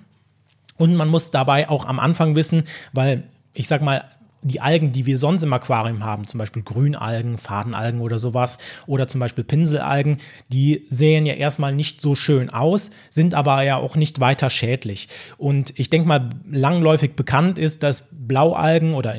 Und 0.78 0.96
man 0.96 1.08
muss 1.08 1.32
dabei 1.32 1.68
auch 1.68 1.86
am 1.86 2.00
Anfang 2.00 2.36
wissen, 2.36 2.64
weil 2.94 3.24
ich 3.54 3.68
sag 3.68 3.82
mal, 3.82 4.06
die 4.44 4.60
Algen, 4.60 4.92
die 4.92 5.06
wir 5.06 5.18
sonst 5.18 5.44
im 5.44 5.54
Aquarium 5.54 6.04
haben, 6.04 6.26
zum 6.26 6.38
Beispiel 6.38 6.64
Grünalgen, 6.64 7.38
Fadenalgen 7.38 8.02
oder 8.02 8.18
sowas, 8.18 8.58
oder 8.88 9.08
zum 9.08 9.20
Beispiel 9.20 9.44
Pinselalgen, 9.44 10.18
die 10.50 10.86
sehen 10.90 11.26
ja 11.26 11.34
erstmal 11.34 11.74
nicht 11.74 12.02
so 12.02 12.16
schön 12.16 12.50
aus, 12.50 12.90
sind 13.10 13.34
aber 13.36 13.62
ja 13.64 13.78
auch 13.78 13.96
nicht 13.96 14.20
weiter 14.20 14.50
schädlich. 14.50 15.08
Und 15.38 15.78
ich 15.78 15.90
denke 15.90 16.08
mal, 16.08 16.32
langläufig 16.50 17.16
bekannt 17.16 17.60
ist, 17.60 17.84
dass 17.84 18.08
Blaualgen 18.12 18.96
oder, 18.96 19.16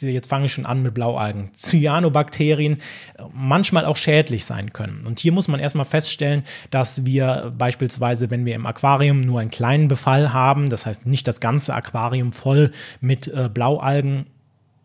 jetzt 0.00 0.28
fange 0.28 0.46
ich 0.46 0.52
schon 0.52 0.66
an 0.66 0.82
mit 0.82 0.94
Blaualgen, 0.94 1.50
Cyanobakterien 1.54 2.74
äh, 2.74 3.22
manchmal 3.32 3.84
auch 3.84 3.96
schädlich 3.96 4.44
sein 4.44 4.72
können. 4.72 5.06
Und 5.06 5.20
hier 5.20 5.32
muss 5.32 5.48
man 5.48 5.60
erstmal 5.60 5.84
feststellen, 5.84 6.42
dass 6.70 7.04
wir 7.04 7.52
beispielsweise, 7.56 8.30
wenn 8.30 8.44
wir 8.44 8.54
im 8.54 8.66
Aquarium 8.66 9.20
nur 9.20 9.40
einen 9.40 9.50
kleinen 9.50 9.88
Befall 9.88 10.32
haben, 10.32 10.70
das 10.70 10.86
heißt 10.86 11.06
nicht 11.06 11.28
das 11.28 11.40
ganze 11.40 11.74
Aquarium 11.74 12.32
voll 12.32 12.72
mit 13.00 13.28
äh, 13.28 13.48
Blaualgen, 13.52 14.26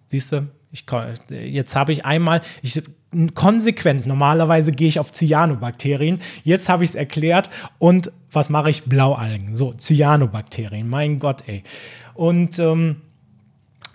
Siehst 0.08 0.32
du, 0.32 0.48
ich, 0.72 0.86
jetzt 1.30 1.76
habe 1.76 1.92
ich 1.92 2.06
einmal, 2.06 2.42
ich, 2.62 2.82
konsequent, 3.34 4.06
normalerweise 4.06 4.72
gehe 4.72 4.88
ich 4.88 5.00
auf 5.00 5.12
Cyanobakterien, 5.12 6.20
jetzt 6.44 6.70
habe 6.70 6.84
ich 6.84 6.92
es 6.92 6.96
erklärt 6.96 7.50
und 7.80 8.12
was 8.32 8.50
mache 8.50 8.70
ich? 8.70 8.84
Blaualgen. 8.84 9.56
So, 9.56 9.74
Cyanobakterien, 9.74 10.90
mein 10.90 11.20
Gott, 11.20 11.44
ey. 11.48 11.64
Und 12.14 12.60
ähm, 12.60 12.98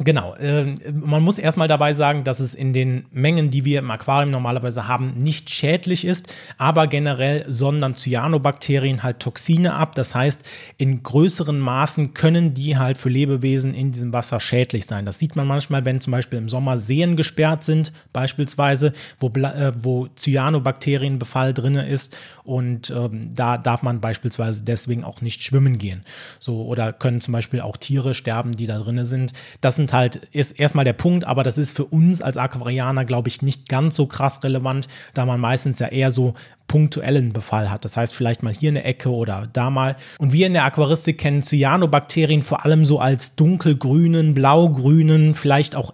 Genau. 0.03 0.35
Äh, 0.37 0.77
man 0.93 1.23
muss 1.23 1.39
erstmal 1.39 1.69
dabei 1.69 1.93
sagen, 1.93 2.25
dass 2.25 2.41
es 2.41 2.55
in 2.55 2.73
den 2.73 3.05
Mengen, 3.13 3.51
die 3.51 3.67
wir 3.67 3.81
im 3.81 3.91
Aquarium 3.91 4.31
normalerweise 4.31 4.89
haben, 4.89 5.13
nicht 5.15 5.51
schädlich 5.51 6.07
ist, 6.07 6.33
aber 6.57 6.87
generell 6.87 7.45
sondern 7.49 7.95
Cyanobakterien 7.95 9.03
halt 9.03 9.21
Toxine 9.21 9.75
ab. 9.75 9.95
Das 9.95 10.15
heißt, 10.15 10.43
in 10.79 11.03
größeren 11.03 11.59
Maßen 11.59 12.15
können 12.15 12.55
die 12.55 12.79
halt 12.79 12.97
für 12.97 13.11
Lebewesen 13.11 13.75
in 13.75 13.93
diesem 13.93 14.13
Wasser 14.15 14.41
schädlich 14.41 14.87
sein. 14.87 15.05
Das 15.05 15.19
sieht 15.19 15.37
man 15.37 15.47
manchmal, 15.47 15.85
wenn 15.85 16.01
zum 16.01 16.13
Beispiel 16.13 16.39
im 16.39 16.49
Sommer 16.49 16.79
Seen 16.79 17.17
gesperrt 17.17 17.63
sind, 17.63 17.93
beispielsweise, 18.15 18.95
wo, 19.19 19.29
äh, 19.29 19.73
wo 19.79 20.09
Cyanobakterienbefall 20.17 21.53
drin 21.53 21.75
ist 21.75 22.17
und 22.45 22.91
ähm, 22.91 23.35
da 23.35 23.59
darf 23.59 23.83
man 23.83 24.01
beispielsweise 24.01 24.65
deswegen 24.65 25.05
auch 25.05 25.21
nicht 25.21 25.43
schwimmen 25.43 25.77
gehen. 25.77 26.05
So, 26.39 26.63
oder 26.63 26.93
können 26.95 27.21
zum 27.21 27.33
Beispiel 27.33 27.61
auch 27.61 27.77
Tiere 27.77 28.15
sterben, 28.15 28.57
die 28.57 28.67
da 28.67 28.79
drin 28.79 29.05
sind. 29.05 29.33
Das 29.61 29.77
sind 29.77 29.90
halt, 29.93 30.17
ist 30.33 30.59
erstmal 30.59 30.85
der 30.85 30.93
Punkt, 30.93 31.25
aber 31.25 31.43
das 31.43 31.59
ist 31.59 31.77
für 31.77 31.85
uns 31.85 32.23
als 32.23 32.37
Aquarianer, 32.37 33.05
glaube 33.05 33.29
ich, 33.29 33.43
nicht 33.43 33.69
ganz 33.69 33.97
so 33.97 34.07
krass 34.07 34.43
relevant, 34.45 34.89
da 35.15 35.25
man 35.27 35.41
meistens 35.41 35.79
ja 35.79 35.89
eher 35.89 36.11
so 36.11 36.35
punktuellen 36.67 37.33
Befall 37.33 37.71
hat. 37.71 37.85
Das 37.85 37.97
heißt, 37.97 38.15
vielleicht 38.15 38.45
mal 38.45 38.55
hier 38.55 38.71
eine 38.71 38.85
Ecke 38.85 39.11
oder 39.11 39.49
da 39.53 39.71
mal. 39.71 39.97
Und 40.19 40.33
wir 40.33 40.47
in 40.47 40.53
der 40.53 40.65
Aquaristik 40.65 41.19
kennen 41.19 41.43
Cyanobakterien 41.43 42.43
vor 42.43 42.65
allem 42.65 42.85
so 42.85 43.01
als 43.01 43.35
dunkelgrünen, 43.35 44.35
blaugrünen, 44.35 45.35
vielleicht 45.35 45.75
auch 45.75 45.93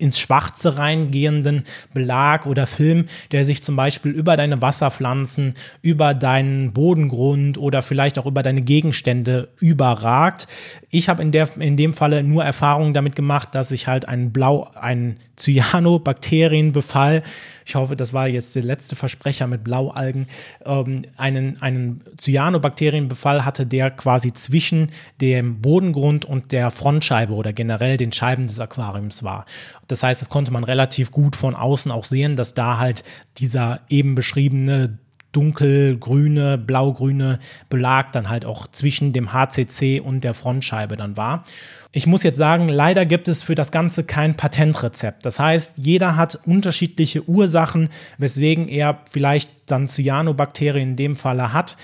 ins 0.00 0.18
Schwarze 0.18 0.78
reingehenden 0.78 1.64
Belag 1.92 2.46
oder 2.46 2.66
Film, 2.66 3.06
der 3.32 3.44
sich 3.44 3.62
zum 3.62 3.76
Beispiel 3.76 4.12
über 4.12 4.36
deine 4.36 4.62
Wasserpflanzen, 4.62 5.54
über 5.82 6.14
deinen 6.14 6.72
Bodengrund 6.72 7.58
oder 7.58 7.82
vielleicht 7.82 8.18
auch 8.18 8.26
über 8.26 8.42
deine 8.42 8.62
Gegenstände 8.62 9.48
überragt. 9.60 10.48
Ich 10.90 11.08
habe 11.08 11.22
in, 11.22 11.32
in 11.32 11.76
dem 11.76 11.94
Falle 11.94 12.22
nur 12.22 12.44
Erfahrungen 12.44 12.94
damit 12.94 13.14
gemacht, 13.14 13.54
dass 13.54 13.70
ich 13.70 13.86
halt 13.86 14.08
einen 14.08 14.32
Blau, 14.32 14.70
einen 14.74 15.18
Cyanobakterienbefall 15.36 17.22
ich 17.70 17.76
hoffe, 17.76 17.94
das 17.94 18.12
war 18.12 18.26
jetzt 18.26 18.56
der 18.56 18.64
letzte 18.64 18.96
Versprecher 18.96 19.46
mit 19.46 19.62
Blaualgen, 19.62 20.26
ähm, 20.64 21.02
einen, 21.16 21.62
einen 21.62 22.02
Cyanobakterienbefall 22.18 23.44
hatte, 23.44 23.64
der 23.64 23.92
quasi 23.92 24.32
zwischen 24.32 24.90
dem 25.20 25.60
Bodengrund 25.60 26.24
und 26.24 26.50
der 26.50 26.72
Frontscheibe 26.72 27.32
oder 27.32 27.52
generell 27.52 27.96
den 27.96 28.10
Scheiben 28.10 28.48
des 28.48 28.58
Aquariums 28.58 29.22
war. 29.22 29.46
Das 29.86 30.02
heißt, 30.02 30.20
das 30.20 30.30
konnte 30.30 30.52
man 30.52 30.64
relativ 30.64 31.12
gut 31.12 31.36
von 31.36 31.54
außen 31.54 31.92
auch 31.92 32.04
sehen, 32.04 32.34
dass 32.34 32.54
da 32.54 32.78
halt 32.78 33.04
dieser 33.38 33.82
eben 33.88 34.16
beschriebene 34.16 34.98
dunkelgrüne, 35.32 36.58
blaugrüne 36.58 37.38
Belag 37.68 38.12
dann 38.12 38.28
halt 38.28 38.44
auch 38.44 38.66
zwischen 38.68 39.12
dem 39.12 39.32
HCC 39.32 40.00
und 40.00 40.24
der 40.24 40.34
Frontscheibe 40.34 40.96
dann 40.96 41.16
war. 41.16 41.44
Ich 41.92 42.06
muss 42.06 42.22
jetzt 42.22 42.36
sagen, 42.36 42.68
leider 42.68 43.04
gibt 43.04 43.26
es 43.26 43.42
für 43.42 43.56
das 43.56 43.72
Ganze 43.72 44.04
kein 44.04 44.36
Patentrezept. 44.36 45.26
Das 45.26 45.40
heißt, 45.40 45.72
jeder 45.76 46.16
hat 46.16 46.38
unterschiedliche 46.46 47.28
Ursachen, 47.28 47.88
weswegen 48.18 48.68
er 48.68 49.00
vielleicht 49.10 49.50
dann 49.66 49.88
Cyanobakterien 49.88 50.90
in 50.90 50.96
dem 50.96 51.16
Falle 51.16 51.52
hat. 51.52 51.76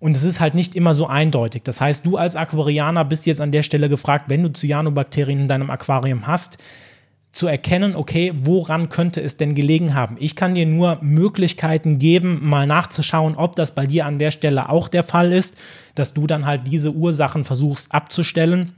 Und 0.00 0.16
es 0.16 0.22
ist 0.22 0.40
halt 0.40 0.54
nicht 0.54 0.76
immer 0.76 0.94
so 0.94 1.06
eindeutig. 1.06 1.62
Das 1.64 1.80
heißt, 1.80 2.06
du 2.06 2.16
als 2.16 2.36
Aquarianer 2.36 3.04
bist 3.04 3.26
jetzt 3.26 3.40
an 3.40 3.50
der 3.50 3.62
Stelle 3.62 3.88
gefragt, 3.88 4.26
wenn 4.28 4.42
du 4.42 4.52
Cyanobakterien 4.52 5.40
in 5.40 5.48
deinem 5.48 5.70
Aquarium 5.70 6.26
hast, 6.26 6.58
zu 7.30 7.46
erkennen, 7.46 7.94
okay, 7.94 8.32
woran 8.34 8.88
könnte 8.88 9.20
es 9.20 9.36
denn 9.36 9.54
gelegen 9.54 9.94
haben? 9.94 10.16
Ich 10.18 10.34
kann 10.34 10.54
dir 10.54 10.66
nur 10.66 10.98
Möglichkeiten 11.02 11.98
geben, 11.98 12.40
mal 12.42 12.66
nachzuschauen, 12.66 13.36
ob 13.36 13.54
das 13.56 13.74
bei 13.74 13.86
dir 13.86 14.06
an 14.06 14.18
der 14.18 14.30
Stelle 14.30 14.68
auch 14.68 14.88
der 14.88 15.02
Fall 15.02 15.32
ist, 15.32 15.54
dass 15.94 16.14
du 16.14 16.26
dann 16.26 16.46
halt 16.46 16.66
diese 16.66 16.92
Ursachen 16.92 17.44
versuchst 17.44 17.92
abzustellen 17.92 18.74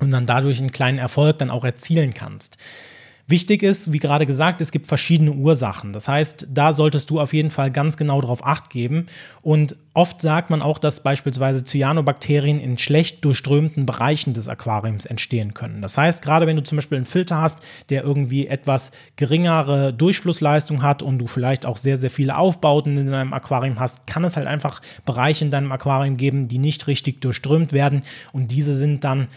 und 0.00 0.10
dann 0.10 0.26
dadurch 0.26 0.58
einen 0.58 0.72
kleinen 0.72 0.98
Erfolg 0.98 1.38
dann 1.38 1.50
auch 1.50 1.64
erzielen 1.64 2.14
kannst. 2.14 2.58
Wichtig 3.30 3.62
ist, 3.62 3.92
wie 3.92 3.98
gerade 3.98 4.24
gesagt, 4.24 4.62
es 4.62 4.72
gibt 4.72 4.86
verschiedene 4.86 5.32
Ursachen. 5.32 5.92
Das 5.92 6.08
heißt, 6.08 6.46
da 6.50 6.72
solltest 6.72 7.10
du 7.10 7.20
auf 7.20 7.34
jeden 7.34 7.50
Fall 7.50 7.70
ganz 7.70 7.98
genau 7.98 8.22
darauf 8.22 8.42
acht 8.42 8.70
geben. 8.70 9.04
Und 9.42 9.76
oft 9.92 10.22
sagt 10.22 10.48
man 10.48 10.62
auch, 10.62 10.78
dass 10.78 11.02
beispielsweise 11.02 11.62
Cyanobakterien 11.62 12.58
in 12.58 12.78
schlecht 12.78 13.22
durchströmten 13.26 13.84
Bereichen 13.84 14.32
des 14.32 14.48
Aquariums 14.48 15.04
entstehen 15.04 15.52
können. 15.52 15.82
Das 15.82 15.98
heißt, 15.98 16.22
gerade 16.22 16.46
wenn 16.46 16.56
du 16.56 16.62
zum 16.62 16.76
Beispiel 16.76 16.96
einen 16.96 17.04
Filter 17.04 17.42
hast, 17.42 17.58
der 17.90 18.02
irgendwie 18.02 18.46
etwas 18.46 18.92
geringere 19.16 19.92
Durchflussleistung 19.92 20.82
hat 20.82 21.02
und 21.02 21.18
du 21.18 21.26
vielleicht 21.26 21.66
auch 21.66 21.76
sehr, 21.76 21.98
sehr 21.98 22.10
viele 22.10 22.34
Aufbauten 22.34 22.96
in 22.96 23.10
deinem 23.10 23.34
Aquarium 23.34 23.78
hast, 23.78 24.06
kann 24.06 24.24
es 24.24 24.38
halt 24.38 24.46
einfach 24.46 24.80
Bereiche 25.04 25.44
in 25.44 25.50
deinem 25.50 25.70
Aquarium 25.70 26.16
geben, 26.16 26.48
die 26.48 26.58
nicht 26.58 26.86
richtig 26.86 27.20
durchströmt 27.20 27.74
werden. 27.74 28.04
Und 28.32 28.52
diese 28.52 28.74
sind 28.74 29.04
dann 29.04 29.28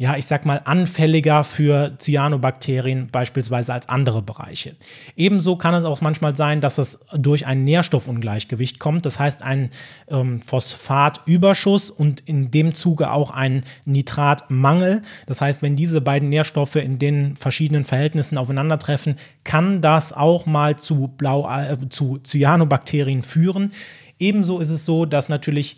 ja, 0.00 0.16
ich 0.16 0.26
sag 0.26 0.46
mal, 0.46 0.60
anfälliger 0.64 1.42
für 1.42 1.98
Cyanobakterien 1.98 3.08
beispielsweise 3.10 3.74
als 3.74 3.88
andere 3.88 4.22
Bereiche. 4.22 4.76
Ebenso 5.16 5.56
kann 5.56 5.74
es 5.74 5.84
auch 5.84 6.00
manchmal 6.00 6.36
sein, 6.36 6.60
dass 6.60 6.78
es 6.78 7.00
durch 7.12 7.46
ein 7.46 7.64
Nährstoffungleichgewicht 7.64 8.78
kommt, 8.78 9.04
das 9.06 9.18
heißt 9.18 9.42
ein 9.42 9.70
ähm, 10.06 10.40
Phosphatüberschuss 10.40 11.90
und 11.90 12.20
in 12.20 12.52
dem 12.52 12.74
Zuge 12.74 13.10
auch 13.10 13.32
ein 13.32 13.64
Nitratmangel. 13.86 15.02
Das 15.26 15.40
heißt, 15.40 15.62
wenn 15.62 15.74
diese 15.74 16.00
beiden 16.00 16.28
Nährstoffe 16.28 16.76
in 16.76 17.00
den 17.00 17.34
verschiedenen 17.36 17.84
Verhältnissen 17.84 18.38
aufeinandertreffen, 18.38 19.16
kann 19.42 19.82
das 19.82 20.12
auch 20.12 20.46
mal 20.46 20.78
zu, 20.78 21.08
Blau, 21.08 21.50
äh, 21.50 21.76
zu 21.88 22.20
Cyanobakterien 22.22 23.24
führen. 23.24 23.72
Ebenso 24.20 24.60
ist 24.60 24.70
es 24.70 24.84
so, 24.84 25.06
dass 25.06 25.28
natürlich 25.28 25.76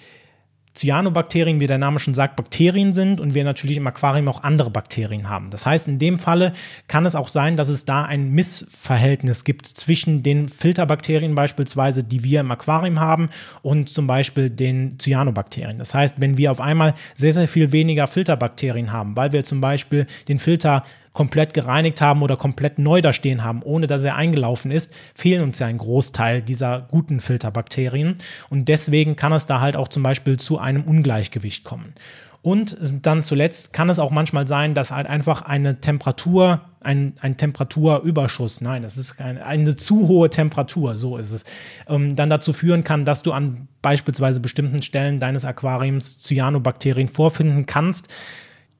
Cyanobakterien, 0.80 1.60
wie 1.60 1.66
der 1.66 1.76
Name 1.76 1.99
schon 1.99 2.14
sagt, 2.14 2.37
Bakterien 2.37 2.94
sind 2.94 3.20
und 3.20 3.34
wir 3.34 3.44
natürlich 3.44 3.76
im 3.76 3.87
Aquarium 3.87 4.28
auch 4.28 4.42
andere 4.42 4.70
Bakterien 4.70 5.28
haben. 5.28 5.50
Das 5.50 5.66
heißt, 5.66 5.88
in 5.88 5.99
dem 5.99 6.18
Falle 6.18 6.54
kann 6.88 7.04
es 7.04 7.14
auch 7.14 7.28
sein, 7.28 7.58
dass 7.58 7.68
es 7.68 7.84
da 7.84 8.04
ein 8.04 8.30
Missverhältnis 8.30 9.44
gibt 9.44 9.66
zwischen 9.66 10.22
den 10.22 10.49
Filterbakterien 10.49 11.34
beispielsweise, 11.34 12.02
die 12.02 12.25
wir 12.25 12.40
im 12.40 12.50
Aquarium 12.50 12.99
haben, 12.99 13.28
und 13.60 13.90
zum 13.90 14.06
Beispiel 14.06 14.49
den 14.49 14.99
Cyanobakterien. 14.99 15.78
Das 15.78 15.94
heißt, 15.94 16.16
wenn 16.18 16.38
wir 16.38 16.50
auf 16.50 16.62
einmal 16.62 16.94
sehr, 17.14 17.34
sehr 17.34 17.46
viel 17.46 17.72
weniger 17.72 18.06
Filterbakterien 18.06 18.90
haben, 18.90 19.16
weil 19.16 19.32
wir 19.32 19.44
zum 19.44 19.60
Beispiel 19.60 20.06
den 20.28 20.38
Filter 20.38 20.84
komplett 21.12 21.54
gereinigt 21.54 22.00
haben 22.00 22.22
oder 22.22 22.36
komplett 22.36 22.78
neu 22.78 23.00
da 23.00 23.12
stehen 23.12 23.42
haben, 23.42 23.62
ohne 23.62 23.86
dass 23.86 24.04
er 24.04 24.16
eingelaufen 24.16 24.70
ist, 24.70 24.92
fehlen 25.14 25.42
uns 25.42 25.58
ja 25.58 25.66
ein 25.66 25.78
Großteil 25.78 26.42
dieser 26.42 26.82
guten 26.90 27.20
Filterbakterien. 27.20 28.16
Und 28.48 28.68
deswegen 28.68 29.16
kann 29.16 29.32
es 29.32 29.46
da 29.46 29.60
halt 29.60 29.76
auch 29.76 29.88
zum 29.88 30.02
Beispiel 30.02 30.38
zu 30.38 30.58
einem 30.58 30.84
Ungleichgewicht 30.84 31.64
kommen. 31.64 31.94
Und 32.42 32.78
dann 33.02 33.22
zuletzt 33.22 33.74
kann 33.74 33.90
es 33.90 33.98
auch 33.98 34.10
manchmal 34.10 34.46
sein, 34.48 34.74
dass 34.74 34.90
halt 34.90 35.06
einfach 35.06 35.42
eine 35.42 35.80
Temperatur, 35.80 36.62
ein, 36.80 37.12
ein 37.20 37.36
Temperaturüberschuss, 37.36 38.62
nein, 38.62 38.82
das 38.82 38.96
ist 38.96 39.20
eine, 39.20 39.44
eine 39.44 39.76
zu 39.76 40.08
hohe 40.08 40.30
Temperatur, 40.30 40.96
so 40.96 41.18
ist 41.18 41.32
es, 41.32 41.44
ähm, 41.86 42.16
dann 42.16 42.30
dazu 42.30 42.54
führen 42.54 42.82
kann, 42.82 43.04
dass 43.04 43.22
du 43.22 43.32
an 43.32 43.68
beispielsweise 43.82 44.40
bestimmten 44.40 44.80
Stellen 44.80 45.20
deines 45.20 45.44
Aquariums 45.44 46.22
Cyanobakterien 46.22 47.08
vorfinden 47.08 47.66
kannst, 47.66 48.08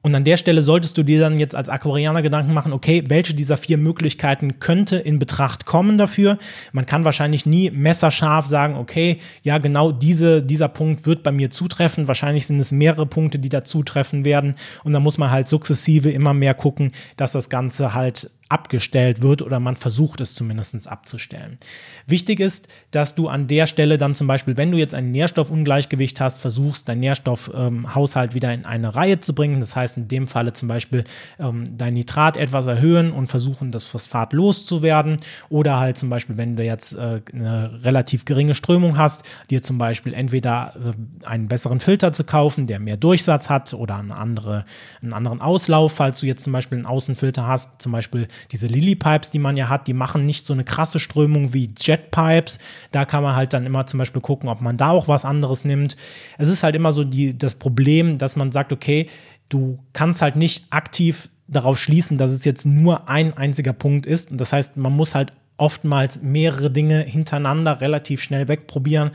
und 0.01 0.15
an 0.15 0.23
der 0.23 0.37
Stelle 0.37 0.63
solltest 0.63 0.97
du 0.97 1.03
dir 1.03 1.19
dann 1.19 1.37
jetzt 1.37 1.55
als 1.55 1.69
Aquarianer 1.69 2.21
Gedanken 2.21 2.53
machen, 2.53 2.73
okay, 2.73 3.03
welche 3.07 3.35
dieser 3.35 3.57
vier 3.57 3.77
Möglichkeiten 3.77 4.59
könnte 4.59 4.95
in 4.97 5.19
Betracht 5.19 5.65
kommen 5.65 5.97
dafür? 5.97 6.39
Man 6.71 6.87
kann 6.87 7.05
wahrscheinlich 7.05 7.45
nie 7.45 7.69
messerscharf 7.69 8.47
sagen, 8.47 8.75
okay, 8.75 9.19
ja, 9.43 9.59
genau 9.59 9.91
diese, 9.91 10.41
dieser 10.41 10.69
Punkt 10.69 11.05
wird 11.05 11.21
bei 11.21 11.31
mir 11.31 11.51
zutreffen. 11.51 12.07
Wahrscheinlich 12.07 12.47
sind 12.47 12.59
es 12.59 12.71
mehrere 12.71 13.05
Punkte, 13.05 13.37
die 13.37 13.49
da 13.49 13.63
zutreffen 13.63 14.25
werden. 14.25 14.55
Und 14.83 14.93
dann 14.93 15.03
muss 15.03 15.19
man 15.19 15.29
halt 15.29 15.47
sukzessive 15.47 16.09
immer 16.09 16.33
mehr 16.33 16.55
gucken, 16.55 16.93
dass 17.15 17.31
das 17.31 17.49
Ganze 17.49 17.93
halt 17.93 18.31
abgestellt 18.51 19.21
wird 19.21 19.41
oder 19.41 19.59
man 19.59 19.75
versucht 19.75 20.19
es 20.21 20.33
zumindest 20.33 20.87
abzustellen. 20.87 21.57
Wichtig 22.05 22.39
ist, 22.39 22.67
dass 22.91 23.15
du 23.15 23.29
an 23.29 23.47
der 23.47 23.65
Stelle 23.67 23.97
dann 23.97 24.13
zum 24.15 24.27
Beispiel, 24.27 24.57
wenn 24.57 24.71
du 24.71 24.77
jetzt 24.77 24.93
ein 24.93 25.11
Nährstoffungleichgewicht 25.11 26.19
hast, 26.19 26.39
versuchst, 26.39 26.89
deinen 26.89 26.99
Nährstoffhaushalt 26.99 28.31
ähm, 28.31 28.35
wieder 28.35 28.53
in 28.53 28.65
eine 28.65 28.93
Reihe 28.93 29.19
zu 29.19 29.33
bringen. 29.33 29.59
Das 29.59 29.75
heißt, 29.75 29.97
in 29.97 30.07
dem 30.07 30.27
Falle 30.27 30.53
zum 30.53 30.67
Beispiel 30.67 31.05
ähm, 31.39 31.77
dein 31.77 31.93
Nitrat 31.93 32.37
etwas 32.37 32.67
erhöhen 32.67 33.11
und 33.11 33.27
versuchen, 33.27 33.71
das 33.71 33.85
Phosphat 33.85 34.33
loszuwerden. 34.33 35.17
Oder 35.49 35.79
halt 35.79 35.97
zum 35.97 36.09
Beispiel, 36.09 36.37
wenn 36.37 36.55
du 36.57 36.63
jetzt 36.63 36.93
äh, 36.93 37.21
eine 37.33 37.83
relativ 37.83 38.25
geringe 38.25 38.53
Strömung 38.53 38.97
hast, 38.97 39.23
dir 39.49 39.61
zum 39.61 39.77
Beispiel 39.77 40.13
entweder 40.13 40.73
äh, 40.75 41.25
einen 41.25 41.47
besseren 41.47 41.79
Filter 41.79 42.11
zu 42.11 42.25
kaufen, 42.25 42.67
der 42.67 42.79
mehr 42.79 42.97
Durchsatz 42.97 43.49
hat 43.49 43.73
oder 43.73 43.95
eine 43.95 44.15
andere, 44.15 44.65
einen 45.01 45.13
anderen 45.13 45.39
Auslauf, 45.41 45.93
falls 45.93 46.19
du 46.19 46.25
jetzt 46.25 46.43
zum 46.43 46.53
Beispiel 46.53 46.77
einen 46.77 46.85
Außenfilter 46.87 47.47
hast, 47.47 47.81
zum 47.81 47.91
Beispiel 47.91 48.27
diese 48.51 48.67
Lily-Pipes, 48.67 49.31
die 49.31 49.39
man 49.39 49.57
ja 49.57 49.69
hat, 49.69 49.87
die 49.87 49.93
machen 49.93 50.25
nicht 50.25 50.45
so 50.45 50.53
eine 50.53 50.63
krasse 50.63 50.99
Strömung 50.99 51.53
wie 51.53 51.71
Jet-Pipes. 51.77 52.59
Da 52.91 53.05
kann 53.05 53.23
man 53.23 53.35
halt 53.35 53.53
dann 53.53 53.65
immer 53.65 53.85
zum 53.87 53.97
Beispiel 53.97 54.21
gucken, 54.21 54.49
ob 54.49 54.61
man 54.61 54.77
da 54.77 54.89
auch 54.89 55.07
was 55.07 55.25
anderes 55.25 55.65
nimmt. 55.65 55.95
Es 56.37 56.47
ist 56.47 56.63
halt 56.63 56.75
immer 56.75 56.91
so 56.91 57.03
die, 57.03 57.37
das 57.37 57.55
Problem, 57.55 58.17
dass 58.17 58.35
man 58.35 58.51
sagt, 58.51 58.71
okay, 58.73 59.09
du 59.49 59.79
kannst 59.93 60.21
halt 60.21 60.35
nicht 60.35 60.65
aktiv 60.69 61.29
darauf 61.47 61.79
schließen, 61.79 62.17
dass 62.17 62.31
es 62.31 62.45
jetzt 62.45 62.65
nur 62.65 63.09
ein 63.09 63.35
einziger 63.35 63.73
Punkt 63.73 64.05
ist. 64.05 64.31
Und 64.31 64.39
das 64.39 64.53
heißt, 64.53 64.77
man 64.77 64.93
muss 64.93 65.15
halt 65.15 65.33
oftmals 65.57 66.21
mehrere 66.21 66.71
Dinge 66.71 67.01
hintereinander 67.01 67.81
relativ 67.81 68.23
schnell 68.23 68.47
wegprobieren 68.47 69.11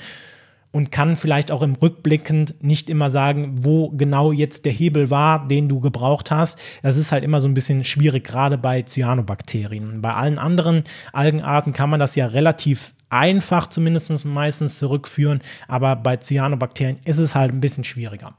und 0.76 0.92
kann 0.92 1.16
vielleicht 1.16 1.50
auch 1.52 1.62
im 1.62 1.74
Rückblickend 1.74 2.62
nicht 2.62 2.90
immer 2.90 3.08
sagen, 3.08 3.64
wo 3.64 3.88
genau 3.88 4.30
jetzt 4.30 4.66
der 4.66 4.72
Hebel 4.72 5.08
war, 5.08 5.48
den 5.48 5.70
du 5.70 5.80
gebraucht 5.80 6.30
hast. 6.30 6.58
Das 6.82 6.96
ist 6.96 7.12
halt 7.12 7.24
immer 7.24 7.40
so 7.40 7.48
ein 7.48 7.54
bisschen 7.54 7.82
schwierig, 7.82 8.24
gerade 8.24 8.58
bei 8.58 8.82
Cyanobakterien. 8.82 10.02
Bei 10.02 10.12
allen 10.12 10.38
anderen 10.38 10.84
Algenarten 11.14 11.72
kann 11.72 11.88
man 11.88 11.98
das 11.98 12.14
ja 12.14 12.26
relativ 12.26 12.92
einfach 13.08 13.68
zumindest 13.68 14.26
meistens 14.26 14.78
zurückführen, 14.78 15.40
aber 15.66 15.96
bei 15.96 16.18
Cyanobakterien 16.18 16.98
ist 17.06 17.20
es 17.20 17.34
halt 17.34 17.54
ein 17.54 17.62
bisschen 17.62 17.84
schwieriger. 17.84 18.34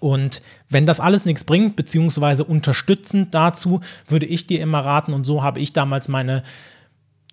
Und 0.00 0.40
wenn 0.70 0.86
das 0.86 0.98
alles 0.98 1.26
nichts 1.26 1.44
bringt, 1.44 1.76
beziehungsweise 1.76 2.42
unterstützend 2.42 3.34
dazu, 3.34 3.82
würde 4.06 4.24
ich 4.24 4.46
dir 4.46 4.62
immer 4.62 4.82
raten, 4.82 5.12
und 5.12 5.24
so 5.24 5.42
habe 5.42 5.60
ich 5.60 5.74
damals 5.74 6.08
meine 6.08 6.42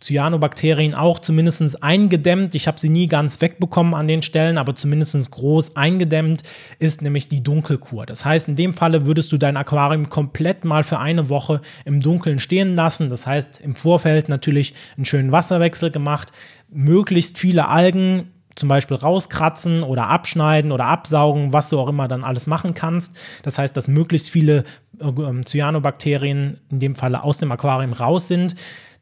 Cyanobakterien 0.06 0.94
auch 0.94 1.18
zumindest 1.18 1.82
eingedämmt. 1.82 2.54
Ich 2.54 2.68
habe 2.68 2.80
sie 2.80 2.90
nie 2.90 3.08
ganz 3.08 3.42
wegbekommen 3.42 3.96
an 3.96 4.08
den 4.08 4.22
Stellen, 4.22 4.60
aber 4.60 4.76
zumindest 4.76 5.32
groß 5.32 5.76
eingedämmt 5.76 6.44
ist 6.78 7.02
nämlich 7.02 7.28
die 7.28 7.42
Dunkelkur. 7.42 8.06
Das 8.06 8.24
heißt, 8.24 8.48
in 8.48 8.56
dem 8.56 8.76
Falle 8.76 9.08
würdest 9.08 9.32
du 9.32 9.38
dein 9.38 9.58
Aquarium 9.58 10.10
komplett 10.10 10.64
mal 10.64 10.84
für 10.84 11.00
eine 11.00 11.30
Woche 11.30 11.62
im 11.86 12.02
Dunkeln 12.02 12.38
stehen 12.38 12.76
lassen. 12.76 13.10
Das 13.10 13.26
heißt, 13.26 13.62
im 13.62 13.76
Vorfeld 13.76 14.30
natürlich 14.30 14.76
einen 14.96 15.06
schönen 15.06 15.32
Wasserwechsel 15.32 15.90
gemacht, 15.90 16.32
möglichst 16.70 17.40
viele 17.40 17.68
Algen 17.68 18.32
zum 18.56 18.70
Beispiel 18.70 18.98
rauskratzen 18.98 19.84
oder 19.84 20.08
abschneiden 20.08 20.72
oder 20.72 20.86
absaugen, 20.86 21.52
was 21.52 21.70
du 21.70 21.80
auch 21.80 21.90
immer 21.90 22.08
dann 22.08 22.24
alles 22.24 22.48
machen 22.48 22.74
kannst. 22.74 23.16
Das 23.44 23.58
heißt, 23.58 23.76
dass 23.76 23.88
möglichst 23.88 24.30
viele 24.30 24.64
äh, 25.00 25.44
Cyanobakterien 25.44 26.60
in 26.70 26.80
dem 26.80 26.96
Falle 26.96 27.24
aus 27.24 27.40
dem 27.40 27.52
Aquarium 27.52 27.94
raus 27.94 28.28
sind. 28.28 28.56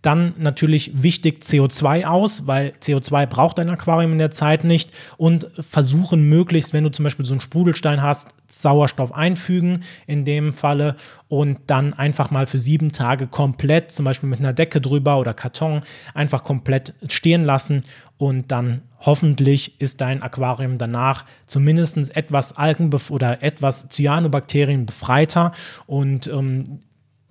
Dann 0.03 0.35
natürlich 0.37 1.01
wichtig 1.01 1.43
CO2 1.43 2.05
aus, 2.05 2.45
weil 2.45 2.73
CO2 2.81 3.25
braucht 3.25 3.57
dein 3.57 3.69
Aquarium 3.69 4.11
in 4.11 4.17
der 4.17 4.31
Zeit 4.31 4.65
nicht. 4.65 4.91
Und 5.17 5.49
versuchen 5.59 6.27
möglichst, 6.29 6.73
wenn 6.73 6.83
du 6.83 6.91
zum 6.91 7.03
Beispiel 7.03 7.25
so 7.25 7.33
einen 7.33 7.41
Sprudelstein 7.41 8.01
hast, 8.01 8.35
Sauerstoff 8.47 9.13
einfügen 9.13 9.83
in 10.05 10.25
dem 10.25 10.53
Falle 10.53 10.97
und 11.29 11.57
dann 11.67 11.93
einfach 11.93 12.31
mal 12.31 12.45
für 12.45 12.59
sieben 12.59 12.91
Tage 12.91 13.27
komplett, 13.27 13.91
zum 13.91 14.05
Beispiel 14.05 14.29
mit 14.29 14.39
einer 14.39 14.53
Decke 14.53 14.81
drüber 14.81 15.17
oder 15.17 15.33
Karton, 15.33 15.81
einfach 16.13 16.43
komplett 16.43 16.93
stehen 17.09 17.45
lassen 17.45 17.83
und 18.17 18.51
dann 18.51 18.81
hoffentlich 18.99 19.81
ist 19.81 20.01
dein 20.01 20.21
Aquarium 20.21 20.77
danach 20.77 21.25
zumindest 21.45 22.15
etwas 22.15 22.55
Algen- 22.57 22.91
oder 23.09 23.41
etwas 23.41 23.89
Cyanobakterien 23.89 24.85
befreiter 24.85 25.53
und 25.87 26.27
ähm, 26.27 26.79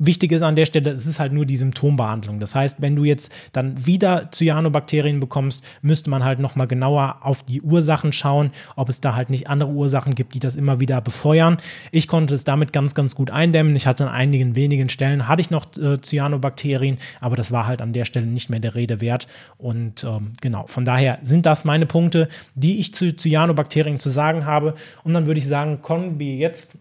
Wichtig 0.04 0.32
ist 0.32 0.42
an 0.42 0.56
der 0.56 0.66
Stelle, 0.66 0.90
es 0.90 1.06
ist 1.06 1.20
halt 1.20 1.32
nur 1.32 1.46
die 1.46 1.56
Symptombehandlung. 1.56 2.40
Das 2.40 2.56
heißt, 2.56 2.82
wenn 2.82 2.96
du 2.96 3.04
jetzt 3.04 3.30
dann 3.52 3.86
wieder 3.86 4.30
Cyanobakterien 4.32 5.20
bekommst, 5.20 5.62
müsste 5.80 6.10
man 6.10 6.24
halt 6.24 6.40
nochmal 6.40 6.66
genauer 6.66 7.18
auf 7.20 7.44
die 7.44 7.62
Ursachen 7.62 8.12
schauen, 8.12 8.50
ob 8.74 8.88
es 8.88 9.00
da 9.00 9.14
halt 9.14 9.30
nicht 9.30 9.48
andere 9.48 9.70
Ursachen 9.70 10.16
gibt, 10.16 10.34
die 10.34 10.40
das 10.40 10.56
immer 10.56 10.80
wieder 10.80 11.00
befeuern. 11.00 11.58
Ich 11.92 12.08
konnte 12.08 12.34
es 12.34 12.42
damit 12.42 12.72
ganz, 12.72 12.96
ganz 12.96 13.14
gut 13.14 13.30
eindämmen. 13.30 13.76
Ich 13.76 13.86
hatte 13.86 14.08
an 14.08 14.12
einigen 14.12 14.56
wenigen 14.56 14.88
Stellen, 14.88 15.28
hatte 15.28 15.40
ich 15.40 15.50
noch 15.50 15.66
äh, 15.78 16.00
Cyanobakterien, 16.00 16.98
aber 17.20 17.36
das 17.36 17.52
war 17.52 17.68
halt 17.68 17.80
an 17.80 17.92
der 17.92 18.04
Stelle 18.04 18.26
nicht 18.26 18.50
mehr 18.50 18.58
der 18.58 18.74
Rede 18.74 19.00
wert. 19.00 19.28
Und 19.56 20.02
ähm, 20.02 20.32
genau, 20.40 20.66
von 20.66 20.84
daher 20.84 21.20
sind 21.22 21.46
das 21.46 21.64
meine 21.64 21.86
Punkte, 21.86 22.28
die 22.56 22.80
ich 22.80 22.92
zu 22.92 23.14
Cyanobakterien 23.14 24.00
zu 24.00 24.08
sagen 24.08 24.46
habe. 24.46 24.74
Und 25.04 25.14
dann 25.14 25.26
würde 25.26 25.38
ich 25.38 25.46
sagen, 25.46 25.80
kommen 25.80 26.18
wir 26.18 26.34
jetzt 26.34 26.76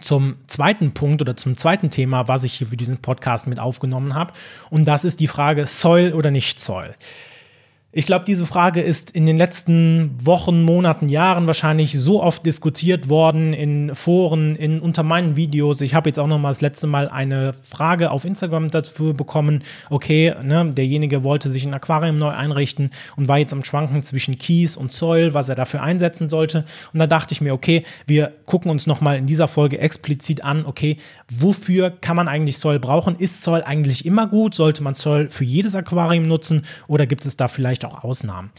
zum 0.00 0.36
zweiten 0.46 0.92
Punkt 0.92 1.20
oder 1.20 1.36
zum 1.36 1.56
zweiten 1.56 1.90
Thema, 1.90 2.28
was 2.28 2.44
ich 2.44 2.54
hier 2.54 2.68
für 2.68 2.76
diesen 2.76 2.98
Podcast 2.98 3.48
mit 3.48 3.58
aufgenommen 3.58 4.14
habe. 4.14 4.32
Und 4.70 4.86
das 4.86 5.04
ist 5.04 5.20
die 5.20 5.26
Frage 5.26 5.66
Soil 5.66 6.12
oder 6.12 6.30
nicht 6.30 6.60
Soil. 6.60 6.94
Ich 7.92 8.06
glaube, 8.06 8.24
diese 8.24 8.46
Frage 8.46 8.80
ist 8.80 9.10
in 9.10 9.26
den 9.26 9.36
letzten 9.36 10.14
Wochen, 10.24 10.62
Monaten, 10.62 11.08
Jahren 11.08 11.48
wahrscheinlich 11.48 11.98
so 11.98 12.22
oft 12.22 12.46
diskutiert 12.46 13.08
worden 13.08 13.52
in 13.52 13.96
Foren, 13.96 14.54
in 14.54 14.78
unter 14.78 15.02
meinen 15.02 15.34
Videos. 15.34 15.80
Ich 15.80 15.92
habe 15.92 16.08
jetzt 16.08 16.20
auch 16.20 16.28
noch 16.28 16.38
mal 16.38 16.50
das 16.50 16.60
letzte 16.60 16.86
Mal 16.86 17.08
eine 17.08 17.52
Frage 17.52 18.12
auf 18.12 18.24
Instagram 18.24 18.70
dazu 18.70 19.12
bekommen. 19.12 19.64
Okay, 19.88 20.32
ne, 20.40 20.70
derjenige 20.70 21.24
wollte 21.24 21.50
sich 21.50 21.64
ein 21.64 21.74
Aquarium 21.74 22.16
neu 22.16 22.28
einrichten 22.28 22.90
und 23.16 23.26
war 23.26 23.38
jetzt 23.38 23.52
am 23.52 23.64
Schwanken 23.64 24.04
zwischen 24.04 24.38
Kies 24.38 24.76
und 24.76 24.92
Soil, 24.92 25.34
was 25.34 25.48
er 25.48 25.56
dafür 25.56 25.82
einsetzen 25.82 26.28
sollte. 26.28 26.64
Und 26.92 27.00
da 27.00 27.08
dachte 27.08 27.32
ich 27.32 27.40
mir, 27.40 27.52
okay, 27.52 27.82
wir 28.06 28.32
gucken 28.46 28.70
uns 28.70 28.86
noch 28.86 29.00
mal 29.00 29.18
in 29.18 29.26
dieser 29.26 29.48
Folge 29.48 29.80
explizit 29.80 30.44
an. 30.44 30.64
Okay, 30.64 30.98
wofür 31.28 31.90
kann 31.90 32.14
man 32.14 32.28
eigentlich 32.28 32.58
Soil 32.58 32.78
brauchen? 32.78 33.16
Ist 33.16 33.42
Soil 33.42 33.64
eigentlich 33.64 34.06
immer 34.06 34.28
gut? 34.28 34.54
Sollte 34.54 34.84
man 34.84 34.94
Soil 34.94 35.28
für 35.28 35.42
jedes 35.42 35.74
Aquarium 35.74 36.22
nutzen 36.22 36.64
oder 36.86 37.06
gibt 37.06 37.26
es 37.26 37.36
da 37.36 37.48
vielleicht 37.48 37.79
vielleicht 37.80 37.84
auch 37.84 38.04
Ausnahmen. 38.04 38.50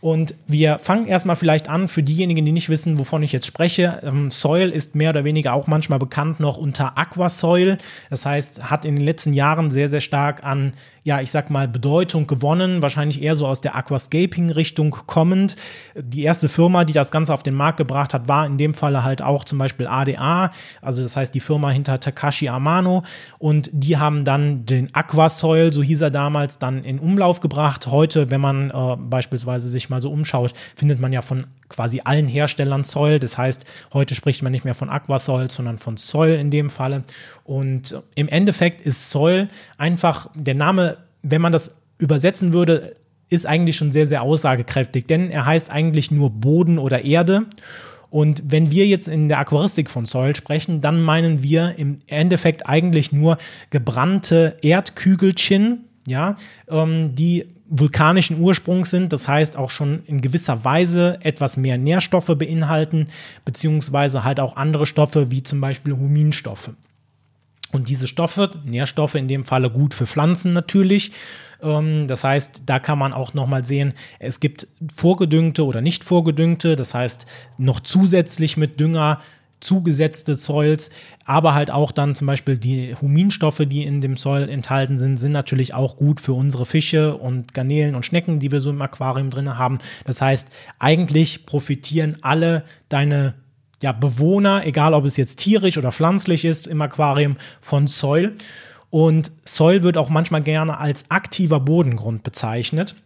Und 0.00 0.34
wir 0.46 0.78
fangen 0.78 1.06
erstmal 1.06 1.34
vielleicht 1.36 1.68
an, 1.68 1.88
für 1.88 2.04
diejenigen, 2.04 2.44
die 2.44 2.52
nicht 2.52 2.68
wissen, 2.68 2.98
wovon 2.98 3.22
ich 3.22 3.32
jetzt 3.32 3.46
spreche. 3.46 4.00
Ähm, 4.04 4.30
Soil 4.30 4.70
ist 4.70 4.94
mehr 4.94 5.10
oder 5.10 5.24
weniger 5.24 5.54
auch 5.54 5.66
manchmal 5.66 5.98
bekannt 5.98 6.38
noch 6.38 6.56
unter 6.56 6.96
Aquasoil. 6.96 7.78
Das 8.08 8.24
heißt, 8.24 8.70
hat 8.70 8.84
in 8.84 8.94
den 8.94 9.04
letzten 9.04 9.32
Jahren 9.32 9.70
sehr, 9.70 9.88
sehr 9.88 10.00
stark 10.00 10.44
an 10.44 10.72
ja, 11.08 11.22
ich 11.22 11.30
sag 11.30 11.48
mal, 11.48 11.66
Bedeutung 11.66 12.26
gewonnen, 12.26 12.82
wahrscheinlich 12.82 13.22
eher 13.22 13.34
so 13.34 13.46
aus 13.46 13.62
der 13.62 13.74
Aquascaping-Richtung 13.74 14.90
kommend. 15.06 15.56
Die 15.96 16.22
erste 16.22 16.50
Firma, 16.50 16.84
die 16.84 16.92
das 16.92 17.10
Ganze 17.10 17.32
auf 17.32 17.42
den 17.42 17.54
Markt 17.54 17.78
gebracht 17.78 18.12
hat, 18.12 18.28
war 18.28 18.44
in 18.44 18.58
dem 18.58 18.74
Falle 18.74 19.04
halt 19.04 19.22
auch 19.22 19.44
zum 19.44 19.56
Beispiel 19.56 19.86
ADA, 19.86 20.50
also 20.82 21.02
das 21.02 21.16
heißt 21.16 21.34
die 21.34 21.40
Firma 21.40 21.70
hinter 21.70 21.98
Takashi 21.98 22.50
Amano 22.50 23.04
und 23.38 23.70
die 23.72 23.96
haben 23.96 24.24
dann 24.24 24.66
den 24.66 24.94
Aquasoil, 24.94 25.72
so 25.72 25.82
hieß 25.82 26.02
er 26.02 26.10
damals, 26.10 26.58
dann 26.58 26.84
in 26.84 26.98
Umlauf 26.98 27.40
gebracht. 27.40 27.86
Heute, 27.86 28.30
wenn 28.30 28.42
man 28.42 28.68
äh, 28.68 28.96
beispielsweise 28.98 29.70
sich 29.70 29.87
mal 29.90 30.02
so 30.02 30.10
umschaut, 30.10 30.52
findet 30.76 31.00
man 31.00 31.12
ja 31.12 31.22
von 31.22 31.46
quasi 31.68 32.00
allen 32.04 32.28
Herstellern 32.28 32.84
Soil. 32.84 33.18
Das 33.18 33.38
heißt, 33.38 33.64
heute 33.92 34.14
spricht 34.14 34.42
man 34.42 34.52
nicht 34.52 34.64
mehr 34.64 34.74
von 34.74 34.90
Aquasoil, 34.90 35.50
sondern 35.50 35.78
von 35.78 35.96
Soil 35.96 36.34
in 36.34 36.50
dem 36.50 36.70
Falle. 36.70 37.04
Und 37.44 38.00
im 38.14 38.28
Endeffekt 38.28 38.80
ist 38.80 39.10
Soil 39.10 39.48
einfach 39.76 40.28
der 40.34 40.54
Name, 40.54 40.98
wenn 41.22 41.42
man 41.42 41.52
das 41.52 41.74
übersetzen 41.98 42.52
würde, 42.52 42.94
ist 43.30 43.46
eigentlich 43.46 43.76
schon 43.76 43.92
sehr, 43.92 44.06
sehr 44.06 44.22
aussagekräftig, 44.22 45.06
denn 45.06 45.30
er 45.30 45.44
heißt 45.44 45.70
eigentlich 45.70 46.10
nur 46.10 46.30
Boden 46.30 46.78
oder 46.78 47.04
Erde. 47.04 47.46
Und 48.10 48.42
wenn 48.46 48.70
wir 48.70 48.86
jetzt 48.86 49.06
in 49.06 49.28
der 49.28 49.38
Aquaristik 49.38 49.90
von 49.90 50.06
Soil 50.06 50.34
sprechen, 50.34 50.80
dann 50.80 51.02
meinen 51.02 51.42
wir 51.42 51.74
im 51.76 51.98
Endeffekt 52.06 52.66
eigentlich 52.66 53.12
nur 53.12 53.36
gebrannte 53.68 54.56
Erdkügelchen, 54.62 55.84
ja, 56.06 56.36
ähm, 56.70 57.14
die 57.14 57.46
vulkanischen 57.68 58.40
Ursprungs 58.40 58.90
sind, 58.90 59.12
das 59.12 59.28
heißt 59.28 59.56
auch 59.56 59.70
schon 59.70 60.04
in 60.06 60.20
gewisser 60.20 60.64
Weise 60.64 61.18
etwas 61.22 61.56
mehr 61.56 61.78
Nährstoffe 61.78 62.34
beinhalten, 62.36 63.08
beziehungsweise 63.44 64.24
halt 64.24 64.40
auch 64.40 64.56
andere 64.56 64.86
Stoffe 64.86 65.30
wie 65.30 65.42
zum 65.42 65.60
Beispiel 65.60 65.92
Huminstoffe. 65.92 66.70
Und 67.70 67.88
diese 67.88 68.06
Stoffe, 68.06 68.50
Nährstoffe 68.64 69.14
in 69.14 69.28
dem 69.28 69.44
Falle 69.44 69.70
gut 69.70 69.92
für 69.92 70.06
Pflanzen 70.06 70.54
natürlich. 70.54 71.12
Ähm, 71.62 72.06
das 72.06 72.24
heißt, 72.24 72.62
da 72.64 72.78
kann 72.78 72.98
man 72.98 73.12
auch 73.12 73.34
nochmal 73.34 73.64
sehen, 73.64 73.92
es 74.18 74.40
gibt 74.40 74.66
vorgedüngte 74.94 75.66
oder 75.66 75.82
nicht 75.82 76.02
vorgedüngte, 76.02 76.76
das 76.76 76.94
heißt 76.94 77.26
noch 77.58 77.80
zusätzlich 77.80 78.56
mit 78.56 78.80
Dünger 78.80 79.20
zugesetzte 79.60 80.34
Soils, 80.34 80.90
aber 81.24 81.54
halt 81.54 81.70
auch 81.70 81.92
dann 81.92 82.14
zum 82.14 82.26
Beispiel 82.26 82.56
die 82.56 82.94
Huminstoffe, 83.00 83.62
die 83.66 83.84
in 83.84 84.00
dem 84.00 84.16
Soil 84.16 84.48
enthalten 84.48 84.98
sind, 84.98 85.16
sind 85.18 85.32
natürlich 85.32 85.74
auch 85.74 85.96
gut 85.96 86.20
für 86.20 86.32
unsere 86.32 86.66
Fische 86.66 87.16
und 87.16 87.54
Garnelen 87.54 87.94
und 87.94 88.06
Schnecken, 88.06 88.38
die 88.38 88.52
wir 88.52 88.60
so 88.60 88.70
im 88.70 88.82
Aquarium 88.82 89.30
drin 89.30 89.58
haben. 89.58 89.78
Das 90.04 90.20
heißt, 90.20 90.48
eigentlich 90.78 91.46
profitieren 91.46 92.16
alle 92.22 92.64
deine 92.88 93.34
ja, 93.82 93.92
Bewohner, 93.92 94.66
egal 94.66 94.94
ob 94.94 95.04
es 95.04 95.16
jetzt 95.16 95.38
tierisch 95.38 95.78
oder 95.78 95.92
pflanzlich 95.92 96.44
ist 96.44 96.66
im 96.66 96.82
Aquarium, 96.82 97.36
von 97.60 97.86
Soil. 97.86 98.34
Und 98.90 99.32
Soil 99.44 99.82
wird 99.82 99.98
auch 99.98 100.08
manchmal 100.08 100.42
gerne 100.42 100.78
als 100.78 101.10
aktiver 101.10 101.60
Bodengrund 101.60 102.22
bezeichnet 102.22 102.96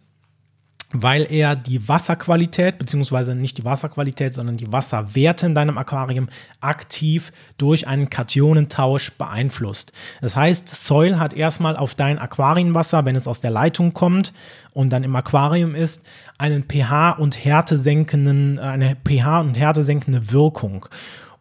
weil 0.93 1.25
er 1.29 1.55
die 1.55 1.89
Wasserqualität, 1.89 2.77
beziehungsweise 2.77 3.35
nicht 3.35 3.57
die 3.57 3.65
Wasserqualität, 3.65 4.33
sondern 4.33 4.57
die 4.57 4.71
Wasserwerte 4.71 5.47
in 5.47 5.55
deinem 5.55 5.77
Aquarium 5.77 6.29
aktiv 6.61 7.31
durch 7.57 7.87
einen 7.87 8.09
Kationentausch 8.09 9.11
beeinflusst. 9.17 9.91
Das 10.21 10.35
heißt, 10.35 10.69
Soil 10.69 11.19
hat 11.19 11.33
erstmal 11.33 11.75
auf 11.75 11.95
dein 11.95 12.19
Aquarienwasser, 12.19 13.05
wenn 13.05 13.15
es 13.15 13.27
aus 13.27 13.41
der 13.41 13.51
Leitung 13.51 13.93
kommt 13.93 14.33
und 14.71 14.91
dann 14.91 15.03
im 15.03 15.15
Aquarium 15.15 15.73
ist, 15.73 16.05
einen 16.37 16.63
pH- 16.63 17.17
und 17.17 17.43
Härtesenkenden, 17.43 18.59
eine 18.59 18.95
pH- 18.95 19.41
und 19.41 19.55
Härtesenkende 19.55 20.31
Wirkung. 20.31 20.85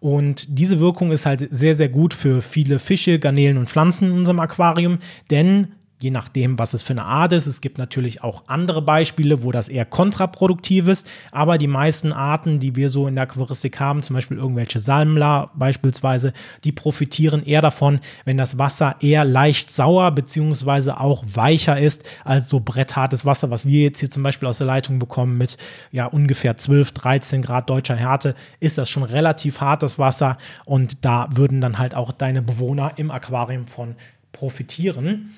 Und 0.01 0.59
diese 0.59 0.81
Wirkung 0.81 1.13
ist 1.13 1.27
halt 1.27 1.47
sehr, 1.53 1.75
sehr 1.75 1.89
gut 1.89 2.15
für 2.15 2.43
viele 2.43 2.79
Fische, 2.79 3.19
Garnelen 3.19 3.59
und 3.59 3.69
Pflanzen 3.69 4.09
in 4.09 4.19
unserem 4.19 4.41
Aquarium, 4.41 4.99
denn 5.31 5.69
je 6.03 6.11
nachdem, 6.11 6.59
was 6.59 6.75
es 6.75 6.83
für 6.83 6.93
eine 6.93 7.05
Art 7.05 7.33
ist. 7.33 7.47
Es 7.47 7.61
gibt 7.61 7.79
natürlich 7.79 8.23
auch 8.23 8.45
andere 8.47 8.83
Beispiele, 8.83 9.43
wo 9.43 9.53
das 9.53 9.69
eher 9.69 9.85
kontraproduktiv 9.85 10.89
ist, 10.89 11.09
aber 11.31 11.59
die 11.59 11.67
meisten 11.67 12.13
Arten, 12.13 12.59
die 12.61 12.77
wir 12.77 12.89
so 12.89 13.07
in 13.07 13.15
der 13.15 13.25
Aquaristik 13.25 13.79
haben, 13.79 14.03
zum 14.03 14.15
Beispiel 14.15 14.37
irgendwelche 14.37 14.81
Salmler 14.81 15.51
beispielsweise, 15.55 16.33
die 16.65 16.73
profitieren 16.73 17.45
eher 17.45 17.63
davon, 17.63 18.01
wenn 18.25 18.37
das 18.37 18.59
Wasser 18.59 18.97
eher 19.01 19.25
leicht 19.25 19.71
sauer 19.71 20.11
beziehungsweise 20.11 20.99
auch 20.99 21.25
weicher 21.27 21.79
ist 21.79 22.05
als 22.25 22.49
so 22.49 22.61
bretthartes 22.61 23.25
Wasser, 23.25 23.51
was 23.51 23.67
wir 23.67 23.83
jetzt 23.83 24.01
hier 24.01 24.11
zum 24.11 24.23
Beispiel 24.23 24.49
aus 24.49 24.59
der 24.59 24.67
Leitung 24.67 24.99
bekommen 24.99 25.39
mit 25.39 25.57
ja 25.91 26.07
ungefähr 26.07 26.57
12, 26.57 26.93
13 26.93 27.43
Grad 27.43 27.71
deutscher 27.71 27.97
Härte, 27.97 28.35
ist 28.61 28.79
das 28.79 28.91
schon 28.91 29.03
relativ 29.03 29.61
hartes 29.61 29.99
Wasser 29.99 30.39
und 30.65 31.05
da 31.05 31.29
würden 31.33 31.61
dann 31.61 31.79
halt 31.79 31.95
auch 31.95 32.13
deine 32.13 32.43
Bewohner 32.43 32.93
im 32.97 33.11
Aquarium 33.11 33.67
von 33.67 33.95
profitieren. 34.33 35.35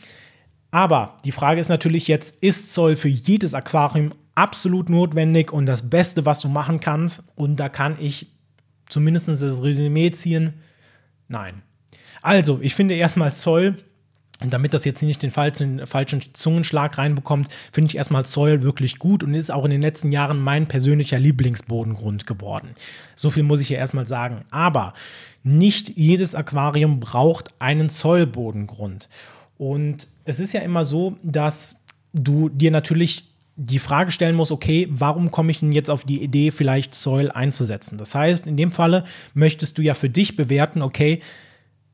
Aber 0.75 1.19
die 1.25 1.31
Frage 1.31 1.61
ist 1.61 1.69
natürlich 1.69 2.09
jetzt, 2.09 2.35
ist 2.41 2.73
Zoll 2.73 2.97
für 2.97 3.07
jedes 3.07 3.55
Aquarium 3.55 4.11
absolut 4.35 4.89
notwendig 4.89 5.53
und 5.53 5.67
das 5.67 5.89
Beste, 5.89 6.27
was 6.27 6.41
du 6.41 6.49
machen 6.49 6.81
kannst? 6.81 7.23
Und 7.37 7.61
da 7.61 7.69
kann 7.69 7.97
ich 8.01 8.27
zumindest 8.89 9.29
das 9.29 9.63
Resümee 9.63 10.11
ziehen, 10.11 10.55
nein. 11.29 11.63
Also, 12.23 12.59
ich 12.61 12.75
finde 12.75 12.95
erstmal 12.95 13.33
Zoll 13.33 13.77
und 14.43 14.53
damit 14.53 14.75
das 14.75 14.85
jetzt 14.85 15.01
nicht 15.01 15.23
den 15.23 15.31
falschen, 15.31 15.81
Zungenschlag 16.33 16.99
reinbekommt, 16.99 17.47
finde 17.71 17.91
ich 17.91 17.97
erstmal 17.97 18.27
Zoll 18.27 18.65
wirklich 18.65 18.99
gut 18.99 19.23
und 19.23 19.33
ist 19.33 19.53
auch 19.53 19.65
in 19.65 19.71
den 19.71 19.81
letzten 19.81 20.11
Jahren 20.11 20.41
mein 20.41 20.67
persönlicher 20.67 21.21
Lieblingsbodengrund 21.21 22.27
geworden. 22.27 22.71
So 23.15 23.31
viel 23.31 23.45
muss 23.45 23.61
ich 23.61 23.69
ja 23.69 23.79
erstmal 23.79 24.09
sagen. 24.09 24.45
Aber 24.51 24.95
nicht 25.45 25.91
jedes 25.91 26.35
Aquarium 26.35 26.99
braucht 26.99 27.53
einen 27.61 27.89
Zollbodengrund. 27.91 29.09
Und 29.59 30.09
es 30.25 30.41
ist 30.41 30.53
ja 30.53 30.61
immer 30.61 30.85
so, 30.85 31.17
dass 31.23 31.81
du 32.13 32.49
dir 32.49 32.71
natürlich 32.71 33.31
die 33.57 33.79
Frage 33.79 34.11
stellen 34.11 34.35
musst, 34.35 34.51
okay, 34.51 34.89
warum 34.91 35.31
komme 35.31 35.51
ich 35.51 35.61
denn 35.61 35.73
jetzt 35.73 35.91
auf 35.91 36.05
die 36.05 36.23
Idee, 36.23 36.51
vielleicht 36.51 36.95
Soil 36.95 37.31
einzusetzen? 37.31 37.99
Das 37.99 38.15
heißt, 38.15 38.47
in 38.47 38.57
dem 38.57 38.73
Falle 38.73 39.05
möchtest 39.33 39.79
du 39.79 39.83
ja 39.83 39.95
für 39.95 40.11
dich 40.11 40.37
bewerten, 40.37 40.83
okay, 40.83 41.21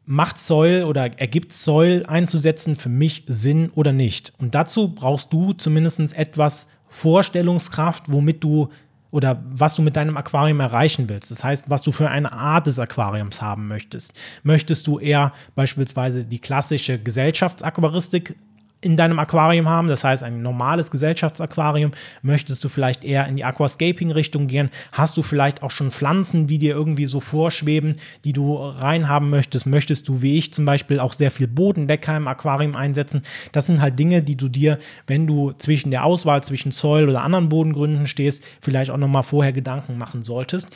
macht 0.07 0.39
Soil 0.39 0.85
oder 0.85 1.19
ergibt 1.21 1.53
Soil 1.53 2.05
einzusetzen 2.07 2.77
für 2.77 2.89
mich 2.89 3.25
Sinn 3.27 3.71
oder 3.75 3.93
nicht? 3.93 4.33
Und 4.39 4.55
dazu 4.55 4.95
brauchst 4.95 5.33
du 5.33 5.53
zumindest 5.53 6.17
etwas 6.17 6.69
Vorstellungskraft, 6.89 8.05
womit 8.11 8.43
du 8.43 8.71
oder 9.11 9.43
was 9.45 9.75
du 9.75 9.83
mit 9.83 9.97
deinem 9.97 10.17
Aquarium 10.17 10.61
erreichen 10.61 11.09
willst. 11.09 11.31
Das 11.31 11.43
heißt, 11.43 11.69
was 11.69 11.83
du 11.83 11.93
für 11.93 12.09
eine 12.09 12.33
Art 12.33 12.67
des 12.67 12.79
Aquariums 12.79 13.43
haben 13.43 13.69
möchtest. 13.69 14.15
Möchtest 14.43 14.87
du 14.87 14.99
eher 14.99 15.33
beispielsweise 15.55 16.25
die 16.25 16.39
klassische 16.39 16.99
Gesellschaftsaquaristik 16.99 18.37
in 18.81 18.97
deinem 18.97 19.19
Aquarium 19.19 19.69
haben, 19.69 19.89
das 19.89 20.05
heißt 20.05 20.23
ein 20.23 20.43
normales 20.43 20.91
Gesellschaftsaquarium, 20.91 21.93
möchtest 22.23 22.65
du 22.65 22.69
vielleicht 22.69 23.05
eher 23.05 23.27
in 23.27 23.37
die 23.37 23.45
Aquascaping-Richtung 23.45 24.47
gehen, 24.47 24.71
hast 24.93 25.17
du 25.17 25.23
vielleicht 25.23 25.63
auch 25.63 25.71
schon 25.71 25.91
Pflanzen, 25.91 26.47
die 26.47 26.59
dir 26.59 26.75
irgendwie 26.75 27.07
so 27.07 27.21
vorschweben, 27.21 27.97
die 28.25 28.33
du 28.33 28.57
reinhaben 28.57 29.29
möchtest, 29.29 29.67
möchtest 29.67 30.09
du 30.09 30.23
wie 30.23 30.39
ich 30.39 30.53
zum 30.53 30.65
Beispiel 30.65 30.99
auch 31.01 31.13
sehr 31.13 31.31
viel 31.31 31.47
Bodendecker 31.47 32.17
im 32.17 32.27
Aquarium 32.27 32.75
einsetzen. 32.75 33.23
Das 33.53 33.67
sind 33.67 33.81
halt 33.81 33.99
Dinge, 33.99 34.23
die 34.23 34.37
du 34.37 34.49
dir, 34.49 34.79
wenn 35.07 35.27
du 35.27 35.53
zwischen 35.53 35.91
der 35.91 36.05
Auswahl 36.05 36.43
zwischen 36.43 36.73
Soil 36.73 37.09
oder 37.09 37.23
anderen 37.23 37.49
Bodengründen 37.49 38.07
stehst, 38.07 38.43
vielleicht 38.61 38.91
auch 38.91 38.97
nochmal 38.97 39.23
vorher 39.23 39.53
Gedanken 39.53 39.99
machen 39.99 40.23
solltest. 40.23 40.69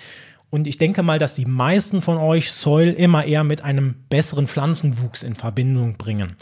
Und 0.50 0.66
ich 0.66 0.78
denke 0.78 1.02
mal, 1.02 1.18
dass 1.18 1.34
die 1.34 1.46
meisten 1.46 2.00
von 2.00 2.16
euch 2.16 2.52
Soil 2.52 2.90
immer 2.90 3.24
eher 3.24 3.42
mit 3.42 3.64
einem 3.64 3.96
besseren 4.08 4.46
Pflanzenwuchs 4.46 5.22
in 5.22 5.34
Verbindung 5.34 5.96
bringen. 5.96 6.36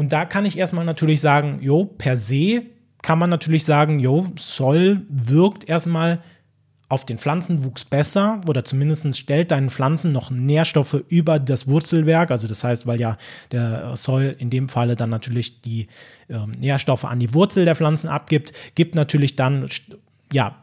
Und 0.00 0.14
da 0.14 0.24
kann 0.24 0.46
ich 0.46 0.56
erstmal 0.56 0.86
natürlich 0.86 1.20
sagen, 1.20 1.58
jo, 1.60 1.84
per 1.84 2.16
se 2.16 2.62
kann 3.02 3.18
man 3.18 3.28
natürlich 3.28 3.66
sagen, 3.66 3.98
jo, 3.98 4.28
Soll 4.38 5.02
wirkt 5.10 5.68
erstmal 5.68 6.22
auf 6.88 7.04
den 7.04 7.18
Pflanzenwuchs 7.18 7.84
besser 7.84 8.40
oder 8.48 8.64
zumindest 8.64 9.14
stellt 9.18 9.50
deinen 9.50 9.68
Pflanzen 9.68 10.10
noch 10.12 10.30
Nährstoffe 10.30 11.04
über 11.08 11.38
das 11.38 11.68
Wurzelwerk. 11.68 12.30
Also 12.30 12.48
das 12.48 12.64
heißt, 12.64 12.86
weil 12.86 12.98
ja 12.98 13.18
der 13.52 13.94
Soil 13.94 14.34
in 14.38 14.48
dem 14.48 14.70
Falle 14.70 14.96
dann 14.96 15.10
natürlich 15.10 15.60
die 15.60 15.88
äh, 16.28 16.38
Nährstoffe 16.58 17.04
an 17.04 17.20
die 17.20 17.34
Wurzel 17.34 17.66
der 17.66 17.76
Pflanzen 17.76 18.08
abgibt, 18.08 18.54
gibt 18.74 18.94
natürlich 18.94 19.36
dann 19.36 19.68
ja, 20.32 20.56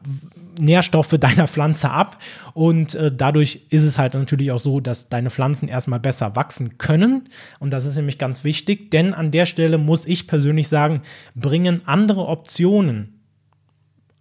Nährstoffe 0.60 1.16
deiner 1.20 1.48
Pflanze 1.48 1.92
ab. 1.92 2.18
Und 2.54 2.96
äh, 2.96 3.12
dadurch 3.16 3.68
ist 3.70 3.84
es 3.84 4.00
halt 4.00 4.14
natürlich 4.14 4.52
auch 4.52 4.60
so, 4.60 4.80
dass 4.80 5.10
deine 5.10 5.30
Pflanzen 5.30 5.68
erstmal 5.68 6.00
besser 6.00 6.36
wachsen 6.36 6.78
können. 6.78 7.30
Und 7.60 7.72
das 7.72 7.86
ist 7.86 7.96
nämlich 7.96 8.18
ganz 8.18 8.44
wichtig, 8.44 8.92
denn 8.92 9.14
an 9.14 9.32
der 9.32 9.46
Stelle 9.46 9.78
muss 9.78 10.06
ich 10.06 10.28
persönlich 10.28 10.68
sagen, 10.68 11.02
bringen 11.36 11.82
andere 11.86 12.28
Optionen 12.28 13.14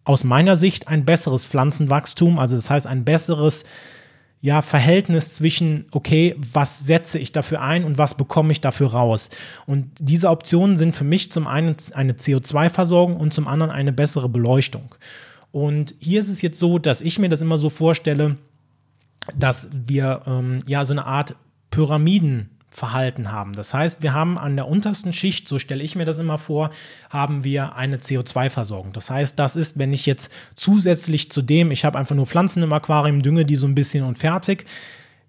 aus 0.04 0.22
meiner 0.22 0.56
Sicht 0.56 0.86
ein 0.86 1.04
besseres 1.04 1.46
Pflanzenwachstum, 1.46 2.38
also 2.38 2.54
das 2.54 2.70
heißt 2.70 2.86
ein 2.86 3.04
besseres 3.04 3.64
ja, 4.40 4.62
Verhältnis 4.62 5.34
zwischen, 5.34 5.86
okay, 5.90 6.36
was 6.38 6.86
setze 6.86 7.18
ich 7.18 7.32
dafür 7.32 7.62
ein 7.62 7.82
und 7.82 7.98
was 7.98 8.16
bekomme 8.16 8.52
ich 8.52 8.60
dafür 8.60 8.92
raus. 8.92 9.30
Und 9.66 9.90
diese 9.98 10.28
Optionen 10.30 10.76
sind 10.76 10.94
für 10.94 11.02
mich 11.02 11.32
zum 11.32 11.48
einen 11.48 11.74
eine 11.94 12.12
CO2-Versorgung 12.12 13.16
und 13.16 13.34
zum 13.34 13.48
anderen 13.48 13.72
eine 13.72 13.92
bessere 13.92 14.28
Beleuchtung. 14.28 14.94
Und 15.56 15.94
hier 16.00 16.20
ist 16.20 16.28
es 16.28 16.42
jetzt 16.42 16.58
so, 16.58 16.78
dass 16.78 17.00
ich 17.00 17.18
mir 17.18 17.30
das 17.30 17.40
immer 17.40 17.56
so 17.56 17.70
vorstelle, 17.70 18.36
dass 19.34 19.70
wir 19.72 20.20
ähm, 20.26 20.58
ja 20.66 20.84
so 20.84 20.92
eine 20.92 21.06
Art 21.06 21.34
Pyramidenverhalten 21.70 23.32
haben. 23.32 23.54
Das 23.54 23.72
heißt, 23.72 24.02
wir 24.02 24.12
haben 24.12 24.36
an 24.36 24.56
der 24.56 24.68
untersten 24.68 25.14
Schicht, 25.14 25.48
so 25.48 25.58
stelle 25.58 25.82
ich 25.82 25.96
mir 25.96 26.04
das 26.04 26.18
immer 26.18 26.36
vor, 26.36 26.68
haben 27.08 27.42
wir 27.42 27.74
eine 27.74 27.96
CO2-Versorgung. 27.96 28.92
Das 28.92 29.08
heißt, 29.08 29.38
das 29.38 29.56
ist, 29.56 29.78
wenn 29.78 29.94
ich 29.94 30.04
jetzt 30.04 30.30
zusätzlich 30.54 31.30
zu 31.30 31.40
dem, 31.40 31.70
ich 31.70 31.86
habe 31.86 31.98
einfach 31.98 32.14
nur 32.14 32.26
Pflanzen 32.26 32.62
im 32.62 32.74
Aquarium, 32.74 33.22
dünge 33.22 33.46
die 33.46 33.56
so 33.56 33.66
ein 33.66 33.74
bisschen 33.74 34.04
und 34.04 34.18
fertig, 34.18 34.66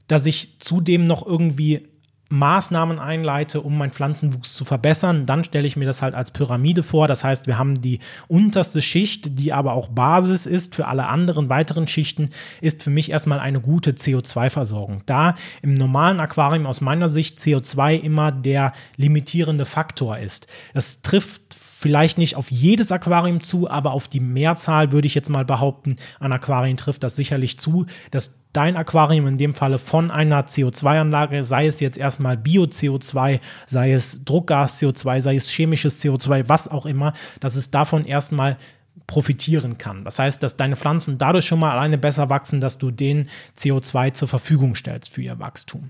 dass 0.10 0.26
ich 0.26 0.58
zudem 0.60 1.08
noch 1.08 1.26
irgendwie 1.26 1.88
Maßnahmen 2.30 3.00
einleite, 3.00 3.62
um 3.62 3.78
meinen 3.78 3.92
Pflanzenwuchs 3.92 4.54
zu 4.54 4.66
verbessern, 4.66 5.26
dann 5.26 5.44
stelle 5.44 5.68
ich 5.68 5.78
mir 5.78 5.86
das 5.86 6.02
halt 6.02 6.16
als 6.16 6.32
Pyramide 6.32 6.84
vor. 6.84 7.08
Das 7.08 7.24
heißt, 7.24 7.48
wir 7.48 7.58
haben 7.58 7.82
die 7.82 8.00
unterste 8.28 8.82
Schicht, 8.82 9.40
die 9.40 9.54
aber 9.54 9.74
auch 9.74 9.88
Basis 9.88 10.46
ist 10.46 10.76
für 10.76 10.88
alle 10.88 11.08
anderen 11.08 11.50
weiteren 11.50 11.88
Schichten, 11.88 12.30
ist 12.62 12.84
für 12.84 12.90
mich 12.90 13.12
erstmal 13.12 13.40
eine 13.40 13.62
gute 13.62 13.92
CO2-Versorgung. 13.92 15.04
Da 15.06 15.36
im 15.62 15.74
normalen 15.74 16.20
Aquarium 16.20 16.66
aus 16.66 16.82
meiner 16.82 17.10
Sicht 17.10 17.40
CO2 17.40 18.00
immer 18.00 18.32
der 18.32 18.74
limitierende 18.98 19.66
Faktor 19.66 20.18
ist. 20.18 20.48
Das 20.74 21.02
trifft 21.02 21.58
vielleicht 21.80 22.18
nicht 22.18 22.36
auf 22.36 22.50
jedes 22.50 22.92
Aquarium 22.92 23.42
zu, 23.42 23.70
aber 23.70 23.92
auf 23.92 24.08
die 24.08 24.20
Mehrzahl 24.20 24.92
würde 24.92 25.06
ich 25.06 25.14
jetzt 25.14 25.30
mal 25.30 25.46
behaupten, 25.46 25.98
an 26.20 26.34
Aquarien 26.34 26.76
trifft 26.76 27.04
das 27.04 27.16
sicherlich 27.16 27.60
zu, 27.60 27.86
dass 28.10 28.40
dein 28.52 28.76
Aquarium 28.76 29.28
in 29.28 29.38
dem 29.38 29.54
Falle 29.54 29.78
von 29.78 30.10
einer 30.10 30.48
CO2-Anlage, 30.48 31.46
sei 31.46 31.68
es 31.68 31.80
jetzt 31.80 32.00
erstmal 32.00 32.36
Bio-CO2, 32.36 33.40
sei 33.68 33.94
es 33.94 34.26
Druckgas-CO2, 34.26 35.22
sei 35.22 35.36
es 35.36 35.52
chemisches 35.52 36.04
CO2, 36.04 36.50
was 36.50 36.68
auch 36.68 36.88
immer, 36.88 37.14
dass 37.42 37.56
es 37.56 37.70
davon 37.70 38.06
erstmal 38.06 38.58
profitieren 39.06 39.78
kann. 39.78 40.04
Das 40.04 40.20
heißt, 40.20 40.42
dass 40.42 40.58
deine 40.58 40.76
Pflanzen 40.76 41.18
dadurch 41.18 41.46
schon 41.46 41.60
mal 41.60 41.72
alleine 41.72 41.98
besser 41.98 42.30
wachsen, 42.30 42.60
dass 42.60 42.78
du 42.78 42.92
denen 42.92 43.30
CO2 43.58 44.14
zur 44.14 44.28
Verfügung 44.28 44.76
stellst 44.76 45.14
für 45.14 45.22
ihr 45.22 45.40
Wachstum. 45.40 45.90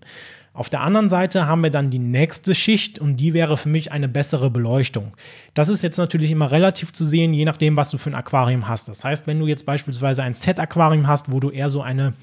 Auf 0.58 0.70
der 0.70 0.82
anderen 0.82 1.08
Seite 1.08 1.46
haben 1.46 1.62
wir 1.62 1.70
dann 1.70 1.91
die 1.91 2.00
nächste 2.00 2.56
Schicht 2.56 2.98
und 2.98 3.17
die 3.17 3.36
wäre 3.36 3.58
für 3.58 3.70
mich 3.70 3.91
eine 3.91 4.08
bessere 4.08 4.50
Beleuchtung. 4.50 5.13
Das 5.54 5.70
ist 5.70 5.84
jetzt 5.84 5.98
natürlich 5.98 6.32
immer 6.32 6.50
relativ 6.50 6.91
zu 6.93 7.06
sehen, 7.06 7.32
je 7.32 7.46
nachdem, 7.46 7.76
was 7.78 7.91
du 7.91 8.00
für 8.00 8.10
ein 8.10 8.15
Aquarium 8.15 8.67
hast. 8.67 8.89
Das 8.89 9.04
heißt, 9.04 9.28
wenn 9.28 9.39
du 9.39 9.46
jetzt 9.46 9.67
beispielsweise 9.67 10.24
ein 10.24 10.34
Set-Aquarium 10.34 11.06
hast, 11.06 11.32
wo 11.32 11.39
du 11.39 11.52
eher 11.52 11.70
so 11.70 11.84
eine 11.84 12.15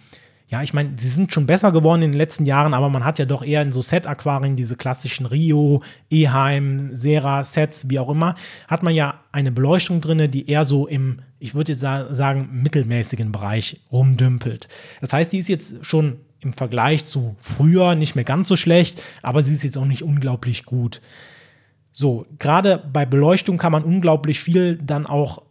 ja, 0.55 0.63
ich 0.63 0.73
meine, 0.73 0.93
sie 0.97 1.09
sind 1.09 1.33
schon 1.33 1.47
besser 1.47 1.73
geworden 1.73 2.03
in 2.03 2.13
den 2.13 2.17
letzten 2.17 2.47
Jahren, 2.47 2.75
aber 2.75 2.89
man 2.89 3.05
hat 3.05 3.19
ja 3.19 3.25
doch 3.25 3.43
eher 3.43 3.61
in 3.61 3.73
so 3.73 3.83
Set-Aquarien, 3.83 4.55
diese 4.55 4.77
klassischen 4.77 5.27
Rio, 5.27 5.83
Eheim, 6.11 6.95
Sera-Sets, 6.95 7.91
wie 7.91 7.99
auch 7.99 8.09
immer, 8.09 8.37
hat 8.69 8.85
man 8.85 8.95
ja 8.95 9.19
eine 9.33 9.51
Beleuchtung 9.51 10.01
drin, 10.01 10.31
die 10.31 10.49
eher 10.49 10.65
so 10.65 10.87
im, 10.87 11.19
ich 11.41 11.57
würde 11.57 11.73
jetzt 11.73 11.81
sagen, 11.81 12.51
mittelmäßigen 12.53 13.33
Bereich 13.33 13.81
rumdümpelt. 13.91 14.69
Das 15.01 15.13
heißt, 15.13 15.33
die 15.33 15.39
ist 15.39 15.49
jetzt 15.49 15.85
schon 15.85 16.19
im 16.39 16.53
Vergleich 16.53 17.05
zu 17.05 17.35
früher 17.41 17.97
nicht 17.97 18.15
mehr 18.15 18.23
ganz 18.23 18.47
so 18.47 18.55
schlecht, 18.55 19.03
aber 19.23 19.43
sie 19.43 19.55
ist 19.55 19.65
jetzt 19.65 19.77
auch 19.77 19.87
nicht 19.87 20.05
unglaublich 20.05 20.67
gut. 20.67 21.01
So, 21.93 22.27
gerade 22.39 22.81
bei 22.93 23.05
Beleuchtung 23.07 23.59
kann 23.59 23.73
man 23.73 23.83
unglaublich 23.83 24.39
viel 24.39 24.77
dann 24.77 25.05
auch 25.07 25.43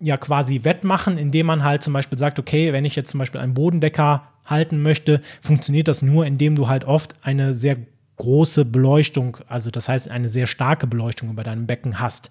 ja 0.00 0.16
quasi 0.16 0.64
wettmachen, 0.64 1.18
indem 1.18 1.46
man 1.46 1.64
halt 1.64 1.82
zum 1.82 1.92
Beispiel 1.92 2.18
sagt, 2.18 2.38
okay, 2.38 2.72
wenn 2.72 2.84
ich 2.84 2.96
jetzt 2.96 3.10
zum 3.10 3.18
Beispiel 3.18 3.40
einen 3.40 3.54
Bodendecker 3.54 4.28
halten 4.44 4.82
möchte, 4.82 5.20
funktioniert 5.40 5.88
das 5.88 6.02
nur, 6.02 6.26
indem 6.26 6.54
du 6.54 6.68
halt 6.68 6.84
oft 6.84 7.14
eine 7.22 7.54
sehr 7.54 7.78
große 8.16 8.64
Beleuchtung, 8.64 9.38
also 9.48 9.70
das 9.70 9.88
heißt 9.88 10.10
eine 10.10 10.28
sehr 10.28 10.46
starke 10.46 10.86
Beleuchtung 10.86 11.30
über 11.30 11.44
deinem 11.44 11.66
Becken 11.66 12.00
hast. 12.00 12.30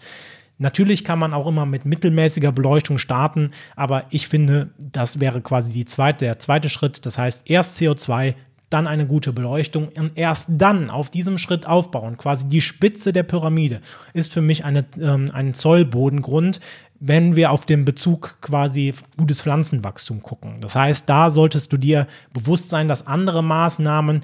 Natürlich 0.58 1.04
kann 1.04 1.20
man 1.20 1.34
auch 1.34 1.48
immer 1.48 1.66
mit 1.66 1.86
mittelmäßiger 1.86 2.52
Beleuchtung 2.52 2.98
starten, 2.98 3.52
aber 3.76 4.06
ich 4.10 4.28
finde, 4.28 4.70
das 4.78 5.20
wäre 5.20 5.42
quasi 5.42 5.74
die 5.74 5.86
zweite, 5.86 6.26
der 6.26 6.40
zweite 6.40 6.70
Schritt. 6.70 7.06
Das 7.06 7.18
heißt, 7.18 7.50
erst 7.50 7.78
CO2, 7.78 8.36
dann 8.70 8.88
eine 8.88 9.06
gute 9.06 9.32
Beleuchtung 9.32 9.90
und 9.90 10.12
erst 10.16 10.50
dann 10.52 10.90
auf 10.90 11.10
diesem 11.10 11.38
Schritt 11.38 11.66
aufbauen. 11.66 12.18
Quasi 12.18 12.50
die 12.50 12.62
Spitze 12.62 13.14
der 13.14 13.24
Pyramide 13.24 13.82
ist 14.14 14.34
für 14.34 14.42
mich 14.42 14.66
eine, 14.66 14.86
ähm, 15.00 15.26
ein 15.34 15.54
Zollbodengrund, 15.54 16.60
wenn 17.00 17.36
wir 17.36 17.52
auf 17.52 17.66
den 17.66 17.86
Bezug 17.86 18.38
quasi 18.42 18.94
gutes 19.18 19.42
Pflanzenwachstum 19.42 20.24
gucken. 20.24 20.62
Das 20.62 20.76
heißt, 20.76 21.10
da 21.10 21.30
solltest 21.30 21.72
du 21.74 21.78
dir 21.78 22.08
bewusst 22.34 22.70
sein, 22.70 22.88
dass 22.88 23.06
andere 23.06 23.44
Maßnahmen 23.44 24.24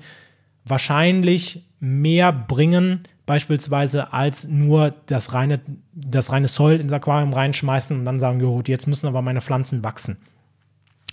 wahrscheinlich 0.65 1.67
mehr 1.79 2.31
bringen, 2.31 3.01
beispielsweise 3.25 4.13
als 4.13 4.47
nur 4.47 4.93
das 5.05 5.33
reine, 5.33 5.59
das 5.93 6.31
reine 6.31 6.47
Soil 6.47 6.79
ins 6.79 6.93
Aquarium 6.93 7.33
reinschmeißen 7.33 7.97
und 7.97 8.05
dann 8.05 8.19
sagen, 8.19 8.39
jo, 8.39 8.61
jetzt 8.65 8.87
müssen 8.87 9.07
aber 9.07 9.21
meine 9.21 9.41
Pflanzen 9.41 9.83
wachsen. 9.83 10.17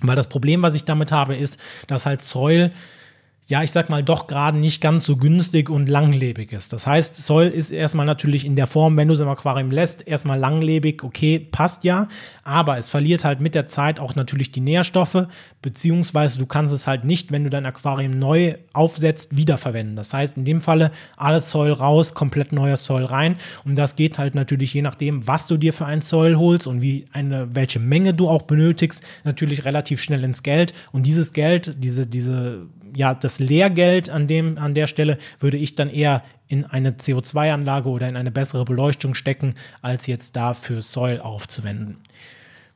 Weil 0.01 0.17
das 0.17 0.29
Problem, 0.29 0.63
was 0.63 0.75
ich 0.75 0.85
damit 0.85 1.13
habe, 1.13 1.37
ist, 1.37 1.61
dass 1.87 2.07
halt 2.07 2.23
Soil 2.23 2.73
ja, 3.51 3.63
ich 3.63 3.71
sag 3.73 3.89
mal, 3.89 4.03
doch 4.03 4.27
gerade 4.27 4.59
nicht 4.59 4.83
ganz 4.83 5.07
so 5.07 5.17
günstig 5.17 5.71
und 5.71 5.89
langlebig 5.89 6.53
ist. 6.53 6.75
Das 6.75 6.87
heißt, 6.87 7.17
Soll 7.17 7.47
ist 7.47 7.71
erstmal 7.71 8.05
natürlich 8.05 8.45
in 8.45 8.57
der 8.57 8.67
Form, 8.67 8.99
wenn 8.99 9.09
du 9.09 9.15
es 9.15 9.21
im 9.21 9.29
Aquarium 9.29 9.71
lässt, 9.71 10.07
erstmal 10.07 10.39
langlebig, 10.39 11.03
okay, 11.03 11.39
passt 11.39 11.83
ja, 11.83 12.09
aber 12.45 12.77
es 12.77 12.91
verliert 12.91 13.25
halt 13.25 13.41
mit 13.41 13.55
der 13.55 13.67
Zeit 13.67 14.01
auch 14.01 14.15
natürlich 14.15 14.53
die 14.53 14.61
Nährstoffe, 14.61 15.27
beziehungsweise 15.63 16.39
du 16.39 16.45
kannst 16.45 16.75
es 16.75 16.87
halt 16.87 17.05
nicht, 17.05 17.33
wenn 17.33 17.43
du 17.43 17.49
dein 17.49 17.65
Aquarium 17.65 18.19
neu 18.19 18.57
aufsetzt, 18.75 19.35
wiederverwenden. 19.35 19.97
Das 19.97 20.13
heißt, 20.13 20.37
in 20.37 20.45
dem 20.45 20.61
Falle 20.61 20.91
alles 21.17 21.51
Soil 21.51 21.73
raus, 21.73 22.13
komplett 22.13 22.53
neuer 22.53 22.77
Soil 22.77 23.07
rein 23.07 23.37
und 23.65 23.77
das 23.77 23.97
geht 23.97 24.19
halt 24.19 24.35
natürlich 24.35 24.75
je 24.75 24.83
nachdem, 24.83 25.27
was 25.27 25.47
du 25.47 25.57
dir 25.57 25.73
für 25.73 25.87
ein 25.87 26.03
Soil 26.03 26.37
holst 26.37 26.67
und 26.67 26.83
wie 26.83 27.07
eine, 27.15 27.49
welche 27.55 27.79
Menge 27.79 28.13
du 28.13 28.29
auch 28.29 28.43
benötigst, 28.43 29.03
natürlich 29.25 29.65
relativ 29.65 30.03
schnell 30.03 30.23
ins 30.23 30.43
Geld 30.43 30.75
und 30.93 31.07
dieses 31.07 31.33
Geld, 31.33 31.77
diese, 31.79 32.07
diese 32.07 32.67
ja, 32.95 33.15
das 33.15 33.38
Lehrgeld 33.39 34.11
an, 34.11 34.27
dem, 34.27 34.59
an 34.59 34.75
der 34.75 34.87
Stelle 34.87 35.19
würde 35.41 35.57
ich 35.57 35.75
dann 35.75 35.91
eher 35.91 36.23
in 36.49 36.65
eine 36.65 36.93
CO2-Anlage 36.93 37.89
oder 37.89 38.09
in 38.09 38.17
eine 38.17 38.31
bessere 38.31 38.65
Beleuchtung 38.65 39.15
stecken, 39.15 39.55
als 39.83 40.07
jetzt 40.07 40.37
dafür 40.37 40.83
Soil 40.83 41.21
aufzuwenden. 41.21 41.99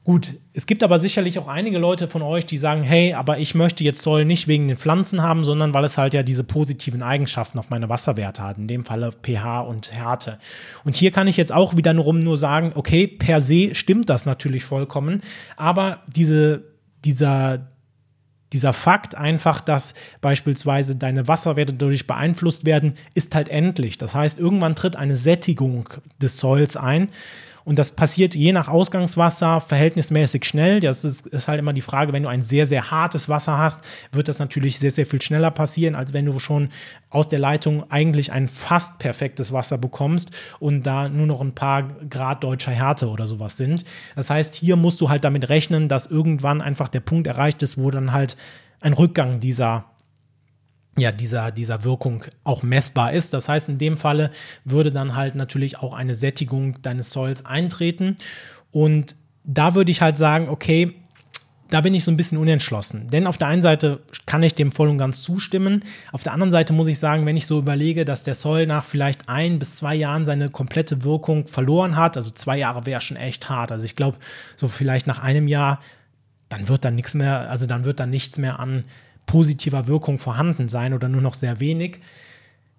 Gut, 0.05 0.35
es 0.53 0.67
gibt 0.67 0.83
aber 0.83 0.99
sicherlich 0.99 1.39
auch 1.39 1.47
einige 1.47 1.79
Leute 1.79 2.09
von 2.09 2.23
euch, 2.23 2.45
die 2.45 2.59
sagen, 2.59 2.83
hey, 2.83 3.15
aber 3.15 3.39
ich 3.39 3.55
möchte 3.55 3.85
jetzt 3.85 4.03
Soil 4.03 4.25
nicht 4.25 4.49
wegen 4.49 4.67
den 4.67 4.77
Pflanzen 4.77 5.23
haben, 5.23 5.45
sondern 5.45 5.73
weil 5.75 5.85
es 5.85 5.97
halt 5.97 6.13
ja 6.13 6.25
diese 6.25 6.43
positiven 6.43 7.05
Eigenschaften 7.05 7.57
auf 7.61 7.71
meine 7.71 7.89
Wasserwerte 7.89 8.43
hat, 8.43 8.59
in 8.59 8.67
dem 8.67 8.85
Falle 8.85 9.13
pH 9.13 9.61
und 9.61 9.93
Härte. 9.93 10.39
Und 10.83 10.97
hier 10.97 11.13
kann 11.13 11.29
ich 11.29 11.37
jetzt 11.37 11.53
auch 11.53 11.77
wieder 11.77 11.95
nur, 11.95 12.13
nur 12.15 12.37
sagen, 12.37 12.73
okay, 12.75 13.07
per 13.07 13.41
se 13.41 13.77
stimmt 13.77 14.11
das 14.11 14.27
natürlich 14.27 14.65
vollkommen, 14.65 15.23
aber 15.57 16.01
diese, 16.09 16.65
dieser, 17.05 17.72
dieser 18.53 18.73
Fakt 18.73 19.15
einfach, 19.15 19.61
dass 19.61 19.95
beispielsweise 20.21 20.97
deine 20.97 21.29
Wasserwerte 21.29 21.73
dadurch 21.73 22.07
beeinflusst 22.07 22.65
werden, 22.65 22.95
ist 23.15 23.35
halt 23.35 23.49
endlich. 23.49 23.99
Das 23.99 24.15
heißt, 24.15 24.39
irgendwann 24.39 24.75
tritt 24.75 24.97
eine 24.97 25.17
Sättigung 25.17 25.89
des 26.21 26.39
Soils 26.39 26.77
ein 26.77 27.09
und 27.65 27.79
das 27.79 27.93
passiert 27.93 28.35
je 28.35 28.53
nach 28.53 28.69
Ausgangswasser 28.69 29.61
verhältnismäßig 29.61 30.45
schnell. 30.45 30.81
Das 30.81 31.05
ist, 31.05 31.27
ist, 31.29 31.49
halt 31.49 31.59
immer 31.59 31.73
die 31.73 31.81
Frage, 31.81 32.13
wenn 32.13 32.25
du 32.25 32.29
ein 32.29 32.43
sehr, 32.43 32.67
sehr 32.67 32.91
hartes 32.91 33.29
Wasser 33.29 33.59
hast, 33.59 33.81
wird 34.11 34.29
das 34.29 34.39
natürlich 34.39 34.79
sehr, 34.79 34.91
sehr 34.91 35.07
viel 35.07 35.23
schneller 35.23 35.51
passieren, 35.51 35.95
als 35.95 36.13
wenn 36.13 36.27
du 36.27 36.39
schon 36.39 36.71
aus 37.11 37.29
der 37.29 37.39
Leitung 37.39 37.91
eigentlich 37.91 38.33
ein 38.33 38.49
fast 38.49 38.99
perfektes 38.99 39.53
Wasser 39.53 39.79
bekommst 39.79 40.31
und 40.59 40.85
da 40.85 41.09
nur 41.09 41.27
noch 41.27 41.41
ein 41.41 41.55
paar 41.55 41.83
Grad 42.09 42.43
deutscher 42.43 42.73
Härte 42.73 43.09
oder 43.09 43.27
sowas 43.27 43.57
sind. 43.57 43.85
Das 44.17 44.31
heißt, 44.31 44.55
hier 44.55 44.77
musst 44.77 45.01
du 45.01 45.09
halt 45.09 45.25
damit 45.25 45.49
rechnen, 45.49 45.89
dass 45.89 46.07
irgendwann 46.07 46.61
einfach 46.61 46.89
der 46.89 47.01
Punkt 47.01 47.27
erreicht 47.27 47.63
ist, 47.63 47.79
wo 47.79 47.91
dann 47.91 48.13
halt 48.13 48.37
ein 48.81 48.95
Rückgang 48.95 49.39
dieser 49.39 49.85
ja, 50.97 51.11
dieser, 51.11 51.51
dieser 51.51 51.85
Wirkung 51.85 52.25
auch 52.45 52.63
messbar 52.63 53.13
ist. 53.13 53.33
Das 53.33 53.49
heißt, 53.49 53.69
in 53.69 53.79
dem 53.79 53.97
Falle 53.97 54.31
würde 54.65 54.93
dann 54.93 55.17
halt 55.17 55.35
natürlich 55.35 55.79
auch 55.79 55.95
eine 55.95 56.15
Sättigung 56.15 56.81
deines 56.83 57.11
Soils 57.11 57.47
eintreten. 57.47 58.17
Und 58.71 59.17
da 59.45 59.75
würde 59.75 59.91
ich 59.91 60.03
halt 60.03 60.17
sagen, 60.17 60.49
okay, 60.49 60.95
da 61.71 61.81
bin 61.81 61.95
ich 61.95 62.05
so 62.05 62.11
ein 62.11 62.19
bisschen 62.19 62.37
unentschlossen. 62.37 63.09
Denn 63.09 63.27
auf 63.27 63.39
der 63.39 63.49
einen 63.49 63.63
Seite 63.63 64.01
kann 64.27 64.43
ich 64.43 64.55
dem 64.55 64.73
voll 64.73 64.91
und 64.91 64.99
ganz 64.99 65.23
zustimmen. 65.23 65.83
Auf 66.13 66.23
der 66.23 66.35
anderen 66.35 66.51
Seite 66.51 66.75
muss 66.75 66.87
ich 66.87 66.99
sagen, 66.99 67.25
wenn 67.25 67.39
ich 67.39 67.47
so 67.47 67.59
überlege, 67.59 68.05
dass 68.05 68.25
der 68.25 68.35
Soil 68.35 68.67
nach 68.67 68.85
vielleicht 68.85 69.31
ein 69.31 69.59
bis 69.59 69.77
zwei 69.77 69.95
Jahren 69.95 70.27
seine 70.27 70.51
komplette 70.51 71.03
Wirkung 71.03 71.47
verloren 71.47 71.97
hat, 71.97 72.19
also 72.19 72.31
zwei 72.31 72.59
Jahre 72.59 72.85
wäre 72.85 73.01
schon 73.01 73.17
echt 73.17 73.49
hart. 73.49 73.73
Also 73.73 73.87
ich 73.87 73.97
glaube, 73.97 74.19
so 74.55 74.69
vielleicht 74.69 75.07
nach 75.07 75.23
einem 75.23 75.49
Jahr, 75.49 75.81
dann 76.51 76.69
wird 76.69 76.85
dann 76.85 76.95
nichts 76.95 77.15
mehr, 77.15 77.49
also 77.49 77.65
dann 77.65 77.87
wird 77.87 78.01
dann 78.01 78.11
nichts 78.11 78.37
mehr 78.37 78.61
an 78.61 78.85
positiver 79.27 79.87
Wirkung 79.87 80.19
vorhanden 80.19 80.69
sein 80.69 80.95
oder 80.95 81.09
nur 81.09 81.21
noch 81.21 81.35
sehr 81.35 81.61
wenig, 81.61 82.01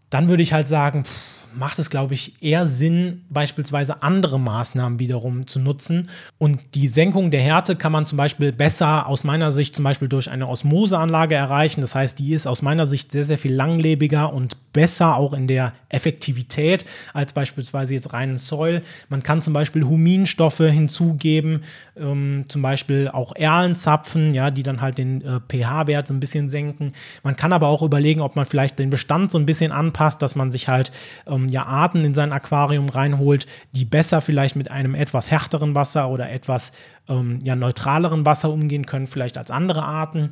dann 0.10 0.28
würde 0.28 0.44
ich 0.44 0.54
halt 0.54 0.68
sagen, 0.68 1.06
pff, 1.06 1.43
macht 1.56 1.80
es, 1.80 1.90
glaube 1.90 2.14
ich, 2.14 2.42
eher 2.42 2.66
Sinn, 2.66 3.26
beispielsweise 3.30 4.04
andere 4.04 4.40
Maßnahmen 4.40 5.00
wiederum 5.00 5.48
zu 5.48 5.60
nutzen. 5.60 6.10
Und 6.38 6.60
die 6.76 6.88
Senkung 6.88 7.32
der 7.32 7.42
Härte 7.42 7.76
kann 7.76 7.92
man 7.92 8.06
zum 8.06 8.18
Beispiel 8.18 8.52
besser 8.52 9.08
aus 9.08 9.24
meiner 9.24 9.52
Sicht 9.52 9.76
zum 9.76 9.84
Beispiel 9.84 10.08
durch 10.08 10.30
eine 10.30 10.48
Osmoseanlage 10.48 11.36
erreichen. 11.36 11.82
Das 11.82 11.96
heißt, 11.96 12.20
die 12.20 12.34
ist 12.34 12.48
aus 12.48 12.62
meiner 12.62 12.86
Sicht 12.86 13.12
sehr, 13.12 13.24
sehr 13.24 13.38
viel 13.38 13.54
langlebiger 13.54 14.34
und 14.34 14.58
besser 14.74 15.16
auch 15.18 15.34
in 15.34 15.48
der 15.48 15.74
Effektivität 15.90 16.86
als 17.14 17.32
beispielsweise 17.34 17.94
jetzt 17.94 18.12
reinen 18.12 18.38
Soil. 18.38 18.82
Man 19.10 19.24
kann 19.24 19.42
zum 19.42 19.54
Beispiel 19.54 19.84
Huminstoffe 19.84 20.58
hinzugeben, 20.58 21.64
ähm, 21.96 22.46
zum 22.48 22.62
Beispiel 22.64 23.08
auch 23.08 23.36
Erlenzapfen, 23.36 24.34
ja, 24.34 24.50
die 24.50 24.64
dann 24.64 24.82
halt 24.82 24.98
den 24.98 25.22
äh, 25.22 25.40
pH-Wert 25.48 26.08
so 26.08 26.14
ein 26.14 26.20
bisschen 26.20 26.50
senken. 26.50 26.94
Man 27.22 27.36
kann 27.36 27.54
aber 27.54 27.68
auch 27.68 27.84
überlegen, 27.84 28.22
ob 28.22 28.36
man 28.36 28.46
vielleicht 28.46 28.80
den 28.80 28.90
Bestand 28.90 29.32
so 29.32 29.38
ein 29.38 29.46
bisschen 29.46 29.72
anpasst, 29.72 30.22
dass 30.22 30.36
man 30.36 30.52
sich 30.52 30.68
halt 30.68 30.92
ähm, 31.28 31.43
ähm, 31.44 31.50
ja 31.50 31.66
Arten 31.66 32.04
in 32.04 32.14
sein 32.14 32.32
Aquarium 32.32 32.90
reinholt, 32.90 33.46
die 33.74 33.86
besser 33.86 34.22
vielleicht 34.22 34.56
mit 34.56 34.72
einem 34.72 34.96
etwas 34.96 35.32
härteren 35.32 35.76
Wasser 35.76 36.10
oder 36.10 36.32
etwas 36.32 36.72
ähm, 37.08 37.40
ja, 37.44 37.56
neutraleren 37.56 38.26
Wasser 38.26 38.52
umgehen 38.52 38.86
können, 38.86 39.08
vielleicht 39.08 39.38
als 39.38 39.52
andere 39.52 39.84
Arten. 39.84 40.32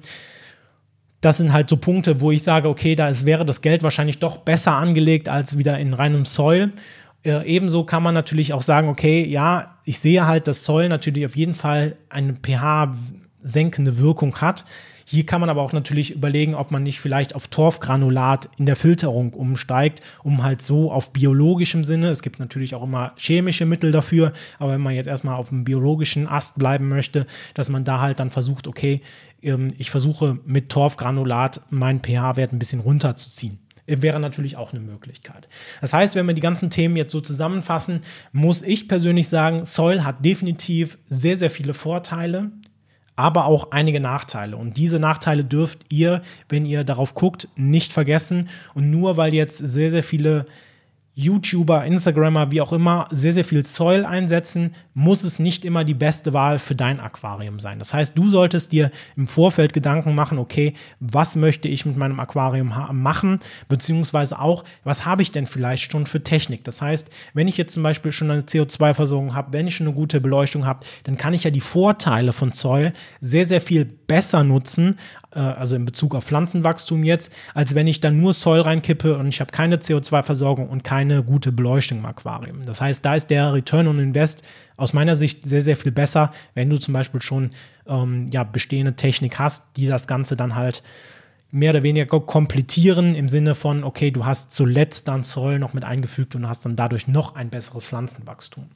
Das 1.21 1.37
sind 1.37 1.53
halt 1.53 1.69
so 1.69 1.77
Punkte, 1.77 2.19
wo 2.19 2.31
ich 2.31 2.43
sage, 2.43 2.67
okay, 2.67 2.95
da 2.95 3.25
wäre 3.25 3.45
das 3.45 3.61
Geld 3.61 3.83
wahrscheinlich 3.83 4.19
doch 4.19 4.37
besser 4.37 4.73
angelegt 4.73 5.29
als 5.29 5.57
wieder 5.57 5.77
in 5.77 5.93
reinem 5.93 6.25
Soil. 6.25 6.71
Äh, 7.23 7.45
ebenso 7.45 7.83
kann 7.83 8.01
man 8.01 8.15
natürlich 8.15 8.53
auch 8.53 8.63
sagen, 8.63 8.89
okay, 8.89 9.23
ja, 9.23 9.77
ich 9.85 9.99
sehe 9.99 10.25
halt, 10.25 10.47
dass 10.47 10.63
Soil 10.63 10.89
natürlich 10.89 11.25
auf 11.25 11.35
jeden 11.35 11.53
Fall 11.53 11.95
eine 12.09 12.33
pH-senkende 12.33 13.99
Wirkung 13.99 14.35
hat. 14.41 14.65
Hier 15.11 15.25
kann 15.25 15.41
man 15.41 15.49
aber 15.49 15.61
auch 15.61 15.73
natürlich 15.73 16.15
überlegen, 16.15 16.55
ob 16.55 16.71
man 16.71 16.83
nicht 16.83 17.01
vielleicht 17.01 17.35
auf 17.35 17.49
Torfgranulat 17.49 18.47
in 18.57 18.65
der 18.65 18.77
Filterung 18.77 19.33
umsteigt, 19.33 20.01
um 20.23 20.41
halt 20.41 20.61
so 20.61 20.89
auf 20.89 21.11
biologischem 21.11 21.83
Sinne, 21.83 22.11
es 22.11 22.21
gibt 22.21 22.39
natürlich 22.39 22.75
auch 22.75 22.83
immer 22.83 23.11
chemische 23.17 23.65
Mittel 23.65 23.91
dafür, 23.91 24.31
aber 24.57 24.71
wenn 24.71 24.79
man 24.79 24.93
jetzt 24.93 25.07
erstmal 25.07 25.35
auf 25.35 25.49
dem 25.49 25.65
biologischen 25.65 26.29
Ast 26.29 26.57
bleiben 26.57 26.87
möchte, 26.87 27.27
dass 27.55 27.67
man 27.67 27.83
da 27.83 27.99
halt 27.99 28.21
dann 28.21 28.31
versucht, 28.31 28.69
okay, 28.69 29.01
ähm, 29.41 29.73
ich 29.77 29.91
versuche 29.91 30.39
mit 30.45 30.69
Torfgranulat 30.69 31.59
meinen 31.71 31.99
pH-Wert 31.99 32.53
ein 32.53 32.59
bisschen 32.59 32.79
runterzuziehen 32.79 33.59
wäre 33.87 34.21
natürlich 34.21 34.55
auch 34.55 34.71
eine 34.71 34.79
Möglichkeit. 34.79 35.49
Das 35.81 35.91
heißt, 35.91 36.15
wenn 36.15 36.25
wir 36.25 36.33
die 36.33 36.39
ganzen 36.39 36.69
Themen 36.69 36.95
jetzt 36.95 37.11
so 37.11 37.19
zusammenfassen, 37.19 37.99
muss 38.31 38.61
ich 38.61 38.87
persönlich 38.87 39.27
sagen, 39.27 39.65
Soil 39.65 40.05
hat 40.05 40.23
definitiv 40.23 40.97
sehr, 41.09 41.35
sehr 41.35 41.49
viele 41.49 41.73
Vorteile 41.73 42.51
aber 43.21 43.45
auch 43.45 43.69
einige 43.69 43.99
Nachteile. 43.99 44.57
Und 44.57 44.77
diese 44.77 44.97
Nachteile 44.97 45.43
dürft 45.43 45.85
ihr, 45.89 46.23
wenn 46.49 46.65
ihr 46.65 46.83
darauf 46.83 47.13
guckt, 47.13 47.47
nicht 47.55 47.93
vergessen. 47.93 48.49
Und 48.73 48.89
nur 48.89 49.15
weil 49.15 49.33
jetzt 49.35 49.59
sehr, 49.59 49.91
sehr 49.91 50.01
viele 50.01 50.47
YouTuber, 51.13 51.83
Instagrammer, 51.85 52.51
wie 52.51 52.61
auch 52.61 52.71
immer, 52.71 53.07
sehr, 53.11 53.33
sehr 53.33 53.43
viel 53.43 53.65
Soil 53.65 54.05
einsetzen, 54.05 54.73
muss 54.93 55.23
es 55.23 55.39
nicht 55.39 55.65
immer 55.65 55.83
die 55.83 55.93
beste 55.93 56.31
Wahl 56.31 56.57
für 56.57 56.73
dein 56.73 56.99
Aquarium 56.99 57.59
sein. 57.59 57.79
Das 57.79 57.93
heißt, 57.93 58.17
du 58.17 58.29
solltest 58.29 58.71
dir 58.71 58.91
im 59.17 59.27
Vorfeld 59.27 59.73
Gedanken 59.73 60.15
machen, 60.15 60.37
okay, 60.37 60.73
was 60.99 61.35
möchte 61.35 61.67
ich 61.67 61.85
mit 61.85 61.97
meinem 61.97 62.19
Aquarium 62.19 62.73
machen, 62.93 63.39
beziehungsweise 63.67 64.39
auch, 64.39 64.63
was 64.83 65.05
habe 65.05 65.21
ich 65.21 65.31
denn 65.31 65.47
vielleicht 65.47 65.91
schon 65.91 66.05
für 66.05 66.23
Technik. 66.23 66.63
Das 66.63 66.81
heißt, 66.81 67.09
wenn 67.33 67.47
ich 67.49 67.57
jetzt 67.57 67.73
zum 67.73 67.83
Beispiel 67.83 68.13
schon 68.13 68.31
eine 68.31 68.43
CO2-Versorgung 68.43 69.35
habe, 69.35 69.51
wenn 69.51 69.67
ich 69.67 69.75
schon 69.75 69.87
eine 69.87 69.95
gute 69.95 70.21
Beleuchtung 70.21 70.65
habe, 70.65 70.85
dann 71.03 71.17
kann 71.17 71.33
ich 71.33 71.43
ja 71.43 71.51
die 71.51 71.61
Vorteile 71.61 72.31
von 72.31 72.53
Soil 72.53 72.93
sehr, 73.19 73.45
sehr 73.45 73.61
viel 73.61 73.83
besser 73.85 74.43
nutzen, 74.43 74.97
äh, 75.33 75.39
also 75.39 75.75
in 75.75 75.85
Bezug 75.85 76.15
auf 76.15 76.25
Pflanzenwachstum 76.25 77.03
jetzt, 77.03 77.31
als 77.53 77.75
wenn 77.75 77.87
ich 77.87 77.99
dann 77.99 78.19
nur 78.19 78.33
Soil 78.33 78.61
reinkippe 78.61 79.17
und 79.17 79.27
ich 79.27 79.39
habe 79.41 79.51
keine 79.51 79.77
CO2-Versorgung 79.77 80.69
und 80.69 80.83
keine 80.83 81.23
gute 81.23 81.51
Beleuchtung 81.51 81.99
im 81.99 82.05
Aquarium. 82.05 82.65
Das 82.65 82.81
heißt, 82.81 83.03
da 83.03 83.15
ist 83.15 83.29
der 83.29 83.53
Return 83.53 83.87
on 83.87 83.99
Invest 83.99 84.43
aus 84.77 84.93
meiner 84.93 85.15
Sicht 85.15 85.43
sehr, 85.43 85.61
sehr 85.61 85.77
viel 85.77 85.91
besser, 85.91 86.31
wenn 86.53 86.69
du 86.69 86.77
zum 86.77 86.93
Beispiel 86.93 87.21
schon 87.21 87.51
ähm, 87.87 88.29
ja, 88.31 88.43
bestehende 88.43 88.95
Technik 88.95 89.39
hast, 89.39 89.65
die 89.77 89.87
das 89.87 90.07
Ganze 90.07 90.35
dann 90.35 90.55
halt 90.55 90.83
mehr 91.51 91.71
oder 91.71 91.83
weniger 91.83 92.19
komplettieren 92.19 93.13
im 93.13 93.27
Sinne 93.27 93.55
von, 93.55 93.83
okay, 93.83 94.11
du 94.11 94.25
hast 94.25 94.51
zuletzt 94.51 95.07
dann 95.07 95.23
Soil 95.23 95.59
noch 95.59 95.73
mit 95.73 95.83
eingefügt 95.83 96.35
und 96.35 96.47
hast 96.47 96.65
dann 96.65 96.75
dadurch 96.75 97.07
noch 97.07 97.35
ein 97.35 97.49
besseres 97.49 97.85
Pflanzenwachstum. 97.85 98.69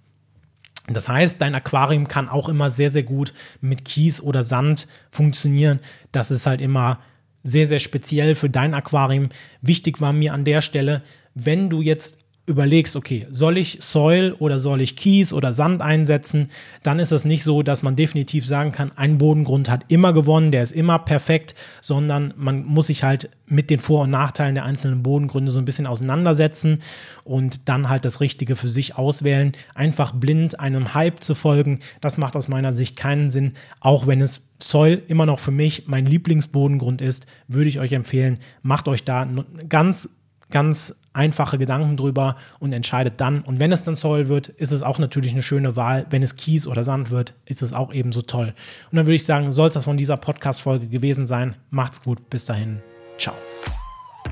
Das 0.87 1.09
heißt, 1.09 1.41
dein 1.41 1.55
Aquarium 1.55 2.07
kann 2.07 2.29
auch 2.29 2.47
immer 2.47 2.69
sehr, 2.69 2.89
sehr 2.89 3.03
gut 3.03 3.33
mit 3.61 3.85
Kies 3.85 4.21
oder 4.21 4.43
Sand 4.43 4.87
funktionieren. 5.11 5.79
Das 6.11 6.31
ist 6.31 6.45
halt 6.45 6.61
immer 6.61 6.99
sehr, 7.43 7.67
sehr 7.67 7.79
speziell 7.79 8.35
für 8.35 8.49
dein 8.49 8.73
Aquarium. 8.73 9.29
Wichtig 9.61 10.01
war 10.01 10.13
mir 10.13 10.33
an 10.33 10.45
der 10.45 10.61
Stelle, 10.61 11.03
wenn 11.33 11.69
du 11.69 11.81
jetzt 11.81 12.19
überlegst, 12.47 12.95
okay, 12.95 13.25
soll 13.31 13.57
ich 13.57 13.79
Soil 13.81 14.33
oder 14.37 14.59
soll 14.59 14.81
ich 14.81 14.95
Kies 14.95 15.33
oder 15.33 15.51
Sand 15.51 15.81
einsetzen, 15.81 16.49
dann 16.83 16.99
ist 16.99 17.11
es 17.11 17.25
nicht 17.25 17.43
so, 17.43 17.63
dass 17.63 17.81
man 17.81 17.95
definitiv 17.95 18.45
sagen 18.45 18.71
kann, 18.71 18.91
ein 18.95 19.17
Bodengrund 19.17 19.69
hat 19.69 19.85
immer 19.87 20.13
gewonnen, 20.13 20.51
der 20.51 20.61
ist 20.61 20.71
immer 20.71 20.99
perfekt, 20.99 21.55
sondern 21.81 22.33
man 22.37 22.63
muss 22.63 22.87
sich 22.87 23.03
halt 23.03 23.31
mit 23.47 23.71
den 23.71 23.79
Vor- 23.79 24.03
und 24.03 24.11
Nachteilen 24.11 24.53
der 24.53 24.63
einzelnen 24.63 25.01
Bodengründe 25.01 25.51
so 25.51 25.59
ein 25.59 25.65
bisschen 25.65 25.87
auseinandersetzen 25.87 26.79
und 27.23 27.67
dann 27.67 27.89
halt 27.89 28.05
das 28.05 28.21
Richtige 28.21 28.55
für 28.55 28.69
sich 28.69 28.95
auswählen. 28.95 29.53
Einfach 29.73 30.11
blind 30.11 30.59
einem 30.59 30.93
Hype 30.93 31.23
zu 31.23 31.33
folgen, 31.33 31.79
das 31.99 32.17
macht 32.17 32.35
aus 32.35 32.47
meiner 32.47 32.73
Sicht 32.73 32.95
keinen 32.95 33.31
Sinn, 33.31 33.53
auch 33.79 34.05
wenn 34.05 34.21
es 34.21 34.47
Soil 34.61 35.01
immer 35.07 35.25
noch 35.25 35.39
für 35.39 35.51
mich 35.51 35.87
mein 35.87 36.05
Lieblingsbodengrund 36.05 37.01
ist, 37.01 37.25
würde 37.47 37.69
ich 37.69 37.79
euch 37.79 37.91
empfehlen, 37.91 38.37
macht 38.61 38.87
euch 38.87 39.03
da 39.03 39.27
ganz 39.67 40.09
ganz 40.51 40.95
einfache 41.15 41.57
Gedanken 41.57 41.97
drüber 41.97 42.35
und 42.59 42.73
entscheidet 42.73 43.19
dann. 43.21 43.41
Und 43.41 43.59
wenn 43.59 43.71
es 43.71 43.83
dann 43.83 43.95
Soil 43.95 44.27
wird, 44.27 44.49
ist 44.49 44.71
es 44.71 44.83
auch 44.83 44.99
natürlich 44.99 45.33
eine 45.33 45.43
schöne 45.43 45.75
Wahl. 45.75 46.05
Wenn 46.09 46.23
es 46.23 46.35
Kies 46.35 46.67
oder 46.67 46.83
Sand 46.83 47.09
wird, 47.09 47.33
ist 47.45 47.61
es 47.61 47.73
auch 47.73 47.93
ebenso 47.93 48.21
toll. 48.21 48.53
Und 48.91 48.97
dann 48.97 49.05
würde 49.05 49.15
ich 49.15 49.25
sagen, 49.25 49.51
soll 49.51 49.69
es 49.69 49.73
das 49.73 49.85
von 49.85 49.97
dieser 49.97 50.17
Podcast-Folge 50.17 50.87
gewesen 50.87 51.25
sein. 51.25 51.55
Macht's 51.69 52.01
gut. 52.01 52.29
Bis 52.29 52.45
dahin. 52.45 52.81
Ciao. 53.17 53.35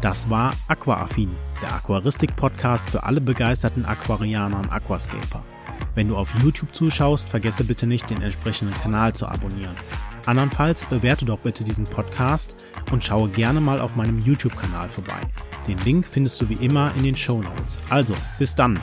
Das 0.01 0.29
war 0.29 0.53
Aquaaffin, 0.67 1.31
der 1.61 1.75
Aquaristik-Podcast 1.75 2.89
für 2.89 3.03
alle 3.03 3.21
begeisterten 3.21 3.85
Aquarianer 3.85 4.57
und 4.57 4.69
Aquascaper. 4.69 5.43
Wenn 5.95 6.09
du 6.09 6.17
auf 6.17 6.29
YouTube 6.43 6.75
zuschaust, 6.75 7.29
vergesse 7.29 7.63
bitte 7.63 7.87
nicht, 7.87 8.09
den 8.09 8.21
entsprechenden 8.21 8.73
Kanal 8.81 9.13
zu 9.13 9.27
abonnieren. 9.27 9.75
Andernfalls 10.25 10.85
bewerte 10.85 11.25
doch 11.25 11.39
bitte 11.39 11.63
diesen 11.63 11.85
Podcast 11.85 12.53
und 12.91 13.03
schaue 13.03 13.29
gerne 13.29 13.59
mal 13.61 13.81
auf 13.81 13.95
meinem 13.95 14.19
YouTube-Kanal 14.19 14.89
vorbei. 14.89 15.19
Den 15.67 15.77
Link 15.79 16.05
findest 16.09 16.41
du 16.41 16.49
wie 16.49 16.65
immer 16.65 16.91
in 16.97 17.03
den 17.03 17.15
Show 17.15 17.41
Notes. 17.41 17.79
Also, 17.89 18.15
bis 18.39 18.55
dann! 18.55 18.79